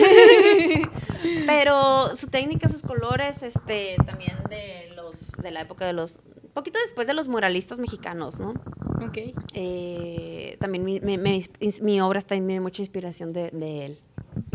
Pero 1.46 2.16
su 2.16 2.28
técnica, 2.28 2.68
sus 2.70 2.82
colores, 2.82 3.44
este, 3.44 3.96
también 4.06 4.38
de 4.50 4.94
los, 4.96 5.32
de 5.34 5.52
la 5.52 5.62
época 5.62 5.86
de 5.86 5.94
los, 5.94 6.20
poquito 6.54 6.80
después 6.80 7.08
de 7.08 7.14
los 7.14 7.28
muralistas 7.28 7.80
mexicanos, 7.80 8.40
¿no? 8.40 8.54
Ok. 9.06 9.18
también 10.60 10.84
mi, 10.84 11.00
mi, 11.00 11.18
mi, 11.82 12.02
obra 12.02 12.20
está 12.20 12.36
en 12.36 12.64
mucha 12.64 12.82
inspiración 12.82 13.34
de, 13.34 13.50
de 13.52 13.86
él. 13.86 14.00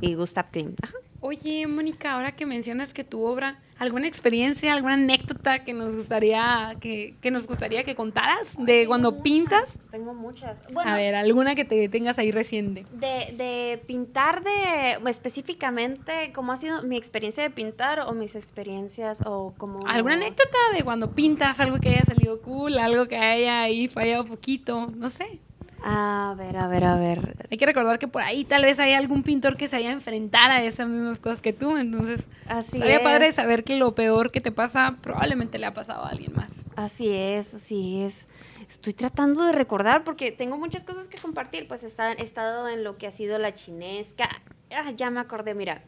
Y 0.01 0.15
Gustav 0.15 0.51
Klimt. 0.51 0.81
Oye, 1.27 1.67
Mónica, 1.67 2.13
ahora 2.13 2.37
que 2.37 2.47
mencionas 2.47 2.95
que 2.95 3.03
tu 3.03 3.25
obra, 3.25 3.59
¿alguna 3.81 4.07
experiencia, 4.07 4.73
alguna 4.73 4.95
anécdota 4.95 5.65
que 5.65 5.73
nos 5.73 5.97
gustaría 5.97 6.77
que, 6.81 7.17
nos 7.33 7.49
gustaría 7.49 7.83
que 7.83 7.97
contaras 7.97 8.47
de 8.57 8.87
cuando 8.87 9.25
pintas? 9.25 9.77
Tengo 9.91 10.15
muchas. 10.15 10.61
a 10.85 10.95
ver, 10.95 11.17
alguna 11.17 11.57
que 11.57 11.65
te 11.65 11.89
tengas 11.89 12.21
ahí 12.21 12.31
reciente. 12.31 12.87
De, 12.93 13.35
de 13.37 13.83
pintar 13.89 14.45
de 14.45 15.01
específicamente, 15.11 16.31
¿cómo 16.33 16.53
ha 16.53 16.57
sido 16.57 16.85
mi 16.85 16.97
experiencia 16.97 17.43
de 17.43 17.51
pintar 17.51 17.99
o 17.99 18.13
mis 18.13 18.37
experiencias 18.37 19.21
o 19.27 19.53
como 19.59 19.81
alguna 19.85 20.15
anécdota 20.15 20.59
de 20.77 20.85
cuando 20.85 21.11
pintas 21.11 21.59
algo 21.59 21.79
que 21.81 21.89
haya 21.89 22.05
salido 22.05 22.41
cool, 22.41 22.79
algo 22.79 23.09
que 23.09 23.17
haya 23.17 23.63
ahí 23.63 23.89
fallado 23.89 24.27
poquito, 24.27 24.87
no 24.95 25.11
sé. 25.11 25.41
A 25.89 26.35
ver, 26.37 26.57
a 26.57 26.67
ver, 26.67 26.83
a 26.83 26.97
ver. 26.97 27.37
Hay 27.49 27.59
que 27.59 27.65
recordar 27.65 28.01
que 28.01 28.09
por 28.09 28.21
ahí 28.21 28.45
tal 28.45 28.63
vez 28.63 28.77
hay 28.81 28.93
algún 28.95 29.23
pintor 29.23 29.57
que 29.57 29.69
se 29.69 29.77
haya 29.77 29.93
enfrentado 29.93 30.51
a 30.51 30.63
esas 30.63 30.89
mismas 30.89 31.21
cosas 31.21 31.41
que 31.41 31.53
tú, 31.53 31.77
entonces 31.77 32.25
Así 32.49 32.81
sería 32.81 33.05
padre 33.05 33.33
saber 33.33 33.63
que 33.63 33.77
lo 33.77 33.95
peor 33.95 34.33
que 34.33 34.41
te 34.41 34.51
pasa 34.51 34.97
probablemente 35.01 35.61
le 35.61 35.67
ha 35.67 35.75
pasado 35.75 36.05
a 36.05 36.09
alguien 36.09 36.33
más. 36.35 36.67
Así 36.75 37.09
es, 37.15 37.55
así 37.55 38.03
es. 38.03 38.27
Estoy 38.69 38.95
tratando 38.95 39.45
de 39.45 39.53
recordar 39.53 40.03
porque 40.03 40.33
tengo 40.33 40.59
muchas 40.59 40.83
cosas 40.83 41.07
que 41.07 41.19
compartir, 41.19 41.69
pues 41.69 41.85
he 41.85 41.87
estado 41.87 42.69
en 42.69 42.83
lo 42.83 42.99
que 42.99 43.07
ha 43.07 43.13
sido 43.13 43.39
la 43.39 43.55
chinesca. 43.55 44.29
Ah, 44.73 44.91
ya 44.91 45.11
me 45.11 45.21
acordé, 45.21 45.55
mira. 45.55 45.85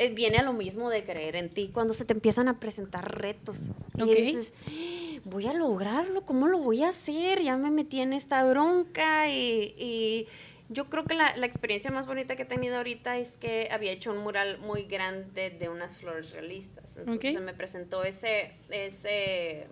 Eh, 0.00 0.08
viene 0.08 0.38
a 0.38 0.42
lo 0.42 0.54
mismo 0.54 0.88
de 0.88 1.04
creer 1.04 1.36
en 1.36 1.50
ti 1.50 1.68
cuando 1.74 1.92
se 1.92 2.06
te 2.06 2.14
empiezan 2.14 2.48
a 2.48 2.58
presentar 2.58 3.20
retos. 3.20 3.68
Y 3.98 4.14
dices, 4.14 4.54
voy 5.24 5.46
a 5.46 5.52
lograrlo, 5.52 6.22
¿cómo 6.22 6.48
lo 6.48 6.58
voy 6.58 6.84
a 6.84 6.88
hacer? 6.88 7.42
Ya 7.42 7.58
me 7.58 7.70
metí 7.70 8.00
en 8.00 8.14
esta 8.14 8.42
bronca 8.48 9.28
y, 9.28 10.26
yo 10.70 10.88
creo 10.88 11.04
que 11.04 11.12
la, 11.12 11.34
experiencia 11.44 11.90
más 11.90 12.06
bonita 12.06 12.34
que 12.34 12.44
he 12.44 12.46
tenido 12.46 12.78
ahorita 12.78 13.18
es 13.18 13.36
que 13.36 13.68
había 13.70 13.92
hecho 13.92 14.12
un 14.12 14.18
mural 14.18 14.56
muy 14.60 14.84
grande 14.84 15.50
de 15.50 15.68
unas 15.68 15.98
flores 15.98 16.30
realistas. 16.30 16.96
Entonces 16.96 17.34
se 17.34 17.40
me 17.40 17.52
presentó 17.52 18.02
ese, 18.02 18.52
ese, 18.70 19.66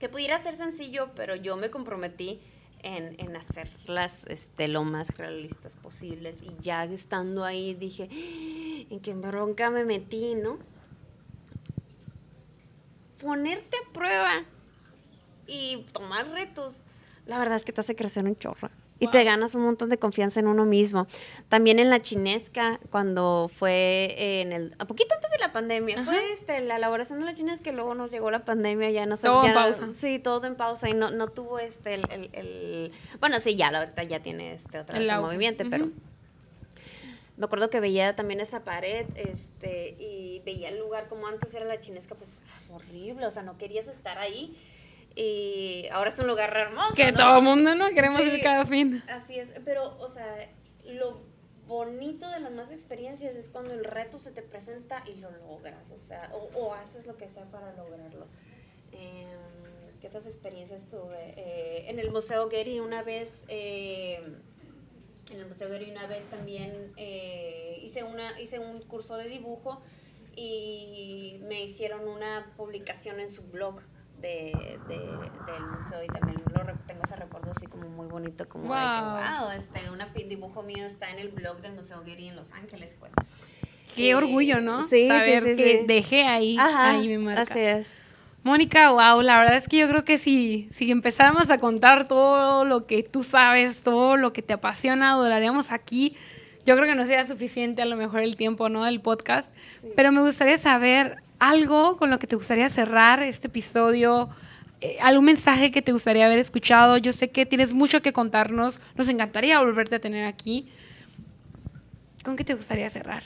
que 0.00 0.08
pudiera 0.08 0.36
ser 0.38 0.54
sencillo, 0.54 1.10
pero 1.14 1.36
yo 1.36 1.56
me 1.56 1.70
comprometí 1.70 2.40
en, 2.82 3.14
en 3.20 3.36
hacerlas 3.36 4.26
este, 4.26 4.66
lo 4.66 4.82
más 4.82 5.16
realistas 5.16 5.76
posibles. 5.76 6.42
Y 6.42 6.50
ya 6.60 6.82
estando 6.86 7.44
ahí 7.44 7.74
dije, 7.74 8.08
¡Ah! 8.10 8.45
¿En 8.90 9.00
qué 9.00 9.14
bronca 9.14 9.70
me 9.70 9.84
metí, 9.84 10.34
no? 10.34 10.58
ponerte 13.18 13.76
a 13.76 13.92
prueba 13.92 14.44
y 15.46 15.84
tomar 15.92 16.28
retos, 16.30 16.76
la 17.26 17.38
verdad 17.38 17.56
es 17.56 17.64
que 17.64 17.72
te 17.72 17.80
hace 17.80 17.96
crecer 17.96 18.24
un 18.24 18.36
chorro. 18.36 18.70
Y 18.98 19.08
te 19.08 19.24
ganas 19.24 19.54
un 19.54 19.60
montón 19.60 19.90
de 19.90 19.98
confianza 19.98 20.40
en 20.40 20.46
uno 20.46 20.64
mismo. 20.64 21.06
También 21.50 21.78
en 21.78 21.90
la 21.90 22.00
chinesca, 22.00 22.80
cuando 22.90 23.50
fue 23.54 24.40
en 24.40 24.54
el... 24.54 24.74
A 24.78 24.86
poquito 24.86 25.14
antes 25.14 25.30
de 25.32 25.38
la 25.38 25.52
pandemia, 25.52 26.02
fue 26.02 26.32
este, 26.32 26.62
la 26.62 26.76
elaboración 26.76 27.18
de 27.18 27.26
la 27.26 27.34
chinesca 27.34 27.68
y 27.68 27.74
luego 27.74 27.94
nos 27.94 28.10
llegó 28.10 28.30
la 28.30 28.46
pandemia, 28.46 28.90
ya 28.90 29.04
no 29.04 29.16
sé... 29.16 29.26
Todo 29.26 29.44
en 29.44 29.52
pausa. 29.52 29.88
sí, 29.92 30.18
todo 30.18 30.46
en 30.46 30.54
pausa 30.54 30.88
y 30.88 30.94
no, 30.94 31.10
no 31.10 31.28
tuvo 31.28 31.58
este, 31.58 32.00
el, 32.10 32.90
Bueno, 33.20 33.38
sí, 33.38 33.54
ya, 33.54 33.70
la 33.70 33.80
verdad 33.80 34.02
ya 34.04 34.22
tiene 34.22 34.54
este 34.54 34.78
otra 34.78 34.98
vez 34.98 35.10
el 35.10 35.20
movimiento, 35.20 35.64
pero 35.68 35.90
me 37.36 37.44
acuerdo 37.44 37.68
que 37.68 37.80
veía 37.80 38.16
también 38.16 38.40
esa 38.40 38.64
pared, 38.64 39.06
este, 39.14 39.90
y 39.98 40.40
veía 40.44 40.68
el 40.68 40.78
lugar 40.78 41.08
como 41.08 41.26
antes 41.26 41.52
era 41.54 41.66
la 41.66 41.80
chinesca, 41.80 42.14
pues 42.14 42.38
horrible, 42.70 43.26
o 43.26 43.30
sea, 43.30 43.42
no 43.42 43.58
querías 43.58 43.88
estar 43.88 44.18
ahí. 44.18 44.56
Y 45.14 45.86
ahora 45.92 46.10
es 46.10 46.18
un 46.18 46.26
lugar 46.26 46.54
hermoso. 46.56 46.94
Que 46.94 47.12
todo 47.12 47.38
el 47.38 47.44
mundo, 47.44 47.74
¿no? 47.74 47.88
Queremos 47.90 48.20
ir 48.22 48.42
cada 48.42 48.64
fin. 48.64 49.02
Así 49.08 49.38
es, 49.38 49.52
pero, 49.64 49.98
o 49.98 50.08
sea, 50.08 50.48
lo 50.84 51.20
bonito 51.66 52.28
de 52.28 52.40
las 52.40 52.52
más 52.52 52.70
experiencias 52.70 53.34
es 53.34 53.48
cuando 53.48 53.72
el 53.72 53.84
reto 53.84 54.18
se 54.18 54.30
te 54.30 54.42
presenta 54.42 55.02
y 55.06 55.16
lo 55.16 55.30
logras, 55.30 55.90
o 55.90 55.98
sea, 55.98 56.30
o, 56.54 56.74
haces 56.74 57.06
lo 57.06 57.16
que 57.16 57.28
sea 57.28 57.44
para 57.46 57.74
lograrlo. 57.74 58.26
Eh, 58.92 59.26
¿Qué 60.00 60.08
otras 60.08 60.26
experiencias 60.26 60.84
tuve? 60.90 61.34
Eh, 61.36 61.86
en 61.88 61.98
el 61.98 62.10
Museo 62.10 62.48
Getty 62.48 62.80
una 62.80 63.02
vez... 63.02 63.44
Eh, 63.48 64.22
en 65.32 65.40
el 65.40 65.46
Museo 65.46 65.68
de 65.68 65.90
una 65.90 66.06
vez 66.06 66.24
también 66.30 66.92
eh, 66.96 67.80
hice, 67.82 68.04
una, 68.04 68.40
hice 68.40 68.58
un 68.58 68.80
curso 68.82 69.16
de 69.16 69.28
dibujo 69.28 69.80
y 70.34 71.40
me 71.42 71.62
hicieron 71.62 72.08
una 72.08 72.52
publicación 72.56 73.20
en 73.20 73.30
su 73.30 73.42
blog 73.42 73.80
de, 74.20 74.78
del 74.88 75.66
museo 75.66 76.02
y 76.02 76.06
también 76.08 76.42
lo, 76.54 76.64
tengo 76.86 77.02
ese 77.04 77.16
recuerdo 77.16 77.52
así 77.54 77.66
como 77.66 77.88
muy 77.88 78.06
bonito, 78.06 78.48
como 78.48 78.66
wow. 78.68 78.76
de 78.76 79.22
que, 79.22 79.30
wow, 79.30 79.50
este, 79.50 79.90
un 79.90 80.28
dibujo 80.28 80.62
mío 80.62 80.84
está 80.84 81.10
en 81.10 81.18
el 81.18 81.28
blog 81.28 81.60
del 81.60 81.72
Museo 81.72 82.02
Getty 82.04 82.28
en 82.28 82.36
Los 82.36 82.52
Ángeles, 82.52 82.96
pues. 82.98 83.12
Qué 83.94 84.14
orgullo, 84.14 84.60
¿no? 84.60 84.86
Sí, 84.88 85.08
Saber 85.08 85.42
sí, 85.42 85.56
que 85.56 85.84
dejé 85.86 86.24
ahí, 86.24 86.56
ahí 86.58 87.08
mi 87.08 87.18
marca. 87.18 87.42
Así 87.42 87.60
es. 87.60 88.05
Mónica, 88.46 88.92
wow, 88.92 89.22
la 89.22 89.40
verdad 89.40 89.56
es 89.56 89.66
que 89.66 89.76
yo 89.76 89.88
creo 89.88 90.04
que 90.04 90.18
si, 90.18 90.68
si 90.70 90.88
empezáramos 90.92 91.50
a 91.50 91.58
contar 91.58 92.06
todo 92.06 92.64
lo 92.64 92.86
que 92.86 93.02
tú 93.02 93.24
sabes, 93.24 93.78
todo 93.78 94.16
lo 94.16 94.32
que 94.32 94.40
te 94.40 94.52
apasiona, 94.52 95.10
adoraríamos 95.10 95.72
aquí. 95.72 96.14
Yo 96.64 96.76
creo 96.76 96.86
que 96.86 96.94
no 96.94 97.04
sería 97.04 97.26
suficiente 97.26 97.82
a 97.82 97.86
lo 97.86 97.96
mejor 97.96 98.20
el 98.20 98.36
tiempo, 98.36 98.68
¿no? 98.68 98.84
Del 98.84 99.00
podcast. 99.00 99.52
Pero 99.96 100.12
me 100.12 100.20
gustaría 100.20 100.58
saber 100.58 101.16
algo 101.40 101.96
con 101.96 102.08
lo 102.08 102.20
que 102.20 102.28
te 102.28 102.36
gustaría 102.36 102.70
cerrar 102.70 103.20
este 103.20 103.48
episodio, 103.48 104.28
eh, 104.80 104.96
algún 105.02 105.24
mensaje 105.24 105.72
que 105.72 105.82
te 105.82 105.90
gustaría 105.90 106.26
haber 106.26 106.38
escuchado. 106.38 106.98
Yo 106.98 107.12
sé 107.12 107.30
que 107.30 107.46
tienes 107.46 107.74
mucho 107.74 108.00
que 108.00 108.12
contarnos, 108.12 108.78
nos 108.94 109.08
encantaría 109.08 109.58
volverte 109.58 109.96
a 109.96 109.98
tener 109.98 110.24
aquí. 110.24 110.68
¿Con 112.24 112.36
qué 112.36 112.44
te 112.44 112.54
gustaría 112.54 112.88
cerrar? 112.90 113.24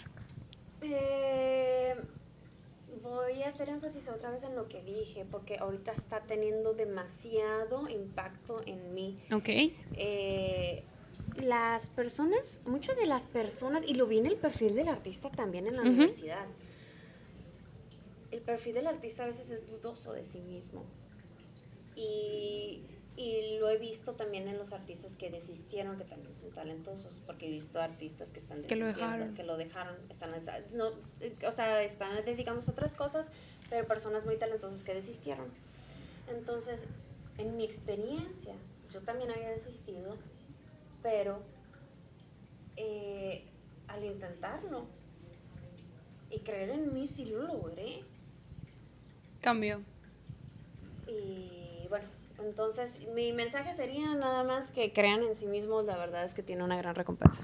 Hacer 3.61 3.75
énfasis 3.75 4.09
otra 4.09 4.31
vez 4.31 4.43
en 4.43 4.57
lo 4.57 4.69
que 4.69 4.83
dije, 4.83 5.27
porque 5.31 5.59
ahorita 5.59 5.93
está 5.93 6.21
teniendo 6.21 6.73
demasiado 6.73 7.91
impacto 7.91 8.63
en 8.65 8.95
mí. 8.95 9.19
Ok. 9.33 9.49
Eh, 9.97 10.83
las 11.37 11.91
personas, 11.91 12.61
muchas 12.65 12.97
de 12.97 13.05
las 13.05 13.27
personas, 13.27 13.85
y 13.87 13.95
lo 13.95 14.07
vi 14.07 14.19
en 14.19 14.27
el 14.27 14.37
perfil 14.37 14.75
del 14.75 14.89
artista 14.89 15.31
también 15.31 15.67
en 15.67 15.77
la 15.77 15.83
universidad, 15.83 16.47
el 18.31 18.41
perfil 18.41 18.75
del 18.75 18.87
artista 18.87 19.25
a 19.25 19.27
veces 19.27 19.51
es 19.51 19.67
dudoso 19.67 20.15
de 20.15 20.25
sí 20.25 20.41
mismo. 20.41 20.85
Y, 21.95 22.83
y 23.17 23.59
lo 23.59 23.69
he 23.69 23.77
visto 23.77 24.15
también 24.15 24.49
en 24.49 24.57
los 24.57 24.73
artistas 24.73 25.17
que 25.17 25.31
desistieron, 25.31 25.99
que 25.99 26.05
también 26.05 26.35
son 26.35 26.51
talentosos, 26.53 27.21
porque 27.27 27.47
he 27.47 27.51
visto 27.51 27.81
artistas 27.81 28.33
que 28.33 28.39
están 28.39 28.63
Que 28.63 28.77
lo 28.77 28.87
dejaron. 28.87 29.35
que 29.35 29.43
lo 29.43 29.57
dejaron, 29.57 29.97
están, 30.09 30.33
no, 30.73 30.91
eh, 31.21 31.35
o 31.47 31.53
sea, 31.53 31.83
están 31.83 32.25
dedicándose 32.25 32.71
a 32.71 32.73
otras 32.73 32.95
cosas, 32.95 33.31
pero 33.69 33.87
personas 33.87 34.25
muy 34.25 34.37
talentosas 34.37 34.85
que 34.85 34.95
desistieron. 34.95 35.49
Entonces, 36.29 36.87
en 37.39 37.57
mi 37.57 37.65
experiencia, 37.65 38.55
yo 38.91 39.01
también 39.03 39.31
había 39.31 39.51
desistido, 39.51 40.17
pero 41.03 41.41
eh, 42.77 43.45
al 43.89 44.05
intentarlo 44.05 44.87
y 46.31 46.39
creer 46.41 46.71
en 46.71 46.95
mí, 46.95 47.07
sí 47.07 47.25
lo 47.27 47.43
logré. 47.43 48.05
Cambio. 49.41 49.83
Y 51.07 51.87
bueno, 51.89 52.07
entonces 52.45 53.03
mi 53.15 53.33
mensaje 53.33 53.75
sería 53.75 54.15
nada 54.15 54.45
más 54.45 54.73
que 54.73 54.93
crean 54.93 55.23
en 55.23 55.35
sí 55.35 55.47
mismos, 55.47 55.85
la 55.85 55.97
verdad 55.97 56.25
es 56.25 56.35
que 56.35 56.43
tiene 56.43 56.65
una 56.65 56.77
gran 56.77 56.95
recompensa. 56.95 57.43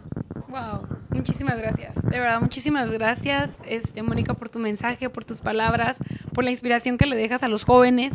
Wow, 0.49 0.87
muchísimas 1.11 1.59
gracias. 1.59 1.95
De 1.97 2.21
verdad, 2.21 2.41
muchísimas 2.41 2.91
gracias, 2.91 3.59
este, 3.67 4.03
Mónica, 4.03 4.35
por 4.35 4.49
tu 4.49 4.59
mensaje, 4.59 5.11
por 5.11 5.25
tus 5.25 5.41
palabras, 5.41 5.99
por 6.33 6.45
la 6.45 6.51
inspiración 6.51 6.99
que 6.99 7.07
le 7.07 7.17
dejas 7.17 7.43
a 7.43 7.49
los 7.49 7.65
jóvenes, 7.65 8.13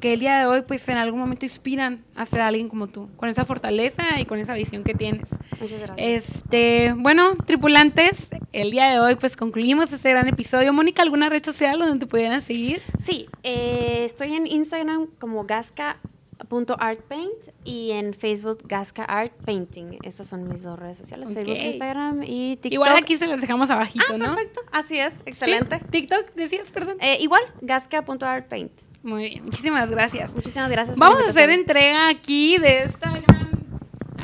que 0.00 0.12
el 0.12 0.20
día 0.20 0.38
de 0.38 0.46
hoy, 0.46 0.62
pues, 0.66 0.88
en 0.88 0.96
algún 0.98 1.20
momento 1.20 1.44
inspiran 1.46 2.04
a 2.14 2.26
ser 2.26 2.40
alguien 2.40 2.68
como 2.68 2.86
tú, 2.88 3.08
con 3.16 3.28
esa 3.28 3.44
fortaleza 3.44 4.20
y 4.20 4.24
con 4.26 4.38
esa 4.38 4.54
visión 4.54 4.84
que 4.84 4.94
tienes. 4.94 5.30
Muchas 5.60 5.80
gracias. 5.80 5.96
Este, 5.98 6.94
bueno, 6.96 7.34
tripulantes, 7.46 8.30
el 8.52 8.70
día 8.70 8.86
de 8.90 9.00
hoy, 9.00 9.16
pues, 9.16 9.36
concluimos 9.36 9.92
este 9.92 10.10
gran 10.10 10.28
episodio. 10.28 10.72
Mónica, 10.72 11.02
¿alguna 11.02 11.28
red 11.28 11.44
social 11.44 11.78
donde 11.78 11.98
te 11.98 12.06
pudieran 12.06 12.40
seguir? 12.40 12.80
Sí, 12.98 13.28
eh, 13.42 14.02
estoy 14.04 14.34
en 14.34 14.46
Instagram 14.46 15.06
como 15.18 15.44
gasca.artpaint 15.44 17.32
y 17.64 17.90
en 17.92 18.14
Facebook 18.14 18.58
Gasca 18.66 19.04
Art 19.04 19.32
Painting. 19.44 19.98
Esas 20.02 20.26
son 20.28 20.48
mis 20.48 20.62
dos 20.62 20.78
redes 20.78 20.96
sociales, 20.98 21.28
Facebook, 21.32 21.54
Ok. 21.54 21.62
Instagram 21.64 22.22
y 22.24 22.56
TikTok. 22.56 22.72
Igual 22.72 22.96
aquí 22.96 23.16
se 23.16 23.26
las 23.26 23.40
dejamos 23.40 23.70
abajito, 23.70 24.04
Ah, 24.10 24.18
¿no? 24.18 24.26
perfecto. 24.26 24.60
Así 24.72 24.98
es, 24.98 25.22
excelente. 25.26 25.78
Sí, 25.78 25.84
TikTok, 25.90 26.34
decías, 26.34 26.70
perdón. 26.70 26.96
Eh, 27.00 27.18
igual, 27.20 27.42
gasca.artpaint. 27.60 28.70
Muy 29.02 29.28
bien, 29.28 29.44
muchísimas 29.44 29.90
gracias. 29.90 30.34
Muchísimas 30.34 30.70
gracias. 30.70 30.98
Vamos 30.98 31.20
a 31.26 31.30
hacer 31.30 31.50
entrega 31.50 32.08
aquí 32.08 32.58
de 32.58 32.82
esta 32.82 33.10
gran. 33.10 33.48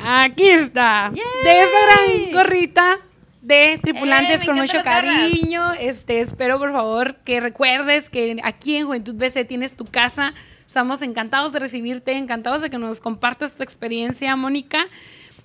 Aquí 0.04 0.50
está. 0.50 1.10
¡Yay! 1.14 1.24
De 1.44 1.60
esta 1.60 1.78
gran 1.86 2.32
gorrita 2.32 2.98
de 3.40 3.78
tripulantes 3.82 4.42
¡Eh, 4.42 4.46
con 4.46 4.56
mucho 4.56 4.82
garras! 4.84 5.30
cariño. 5.30 5.72
Este, 5.74 6.20
espero 6.20 6.58
por 6.58 6.72
favor 6.72 7.16
que 7.24 7.40
recuerdes 7.40 8.10
que 8.10 8.36
aquí 8.42 8.76
en 8.76 8.86
Juventud 8.86 9.14
BC 9.14 9.44
tienes 9.44 9.76
tu 9.76 9.84
casa. 9.84 10.34
Estamos 10.66 11.02
encantados 11.02 11.52
de 11.52 11.60
recibirte, 11.60 12.12
encantados 12.12 12.60
de 12.60 12.68
que 12.68 12.78
nos 12.78 13.00
compartas 13.00 13.54
tu 13.54 13.62
experiencia, 13.62 14.34
Mónica. 14.34 14.86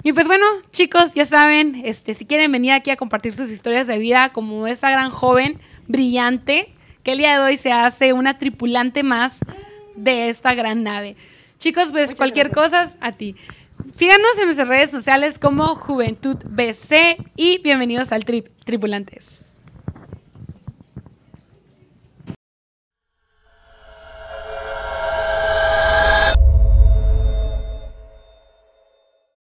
Y 0.02 0.14
pues 0.14 0.28
bueno, 0.28 0.46
chicos, 0.72 1.14
ya 1.14 1.26
saben, 1.26 1.82
este, 1.84 2.14
si 2.14 2.26
quieren 2.26 2.52
venir 2.52 2.72
aquí 2.72 2.90
a 2.90 2.96
compartir 2.96 3.36
sus 3.36 3.50
historias 3.50 3.86
de 3.86 4.00
vida 4.00 4.30
como 4.34 4.66
esta 4.66 4.90
gran 4.90 5.12
joven 5.12 5.60
brillante, 5.88 6.74
que 7.04 7.12
el 7.14 7.18
día 7.20 7.34
de 7.40 7.46
hoy 7.46 7.58
se 7.58 7.72
hace 7.72 8.14
una 8.14 8.38
tripulante 8.38 9.04
más 9.04 9.38
de 9.96 10.30
esta 10.30 10.54
gran 10.54 10.84
nave. 10.84 11.16
Chicos, 11.60 11.90
pues 11.92 12.04
Muchas 12.08 12.16
cualquier 12.16 12.50
gracias. 12.50 12.90
cosa 12.94 12.98
a 13.02 13.12
ti. 13.12 13.36
Síganos 13.96 14.38
en 14.38 14.46
nuestras 14.46 14.68
redes 14.68 14.92
sociales 14.92 15.40
como 15.40 15.76
Juventud 15.76 16.38
BC 16.46 17.18
y 17.36 17.60
bienvenidos 17.62 18.12
al 18.12 18.26
Trip 18.26 18.48
Tripulantes. 18.66 19.49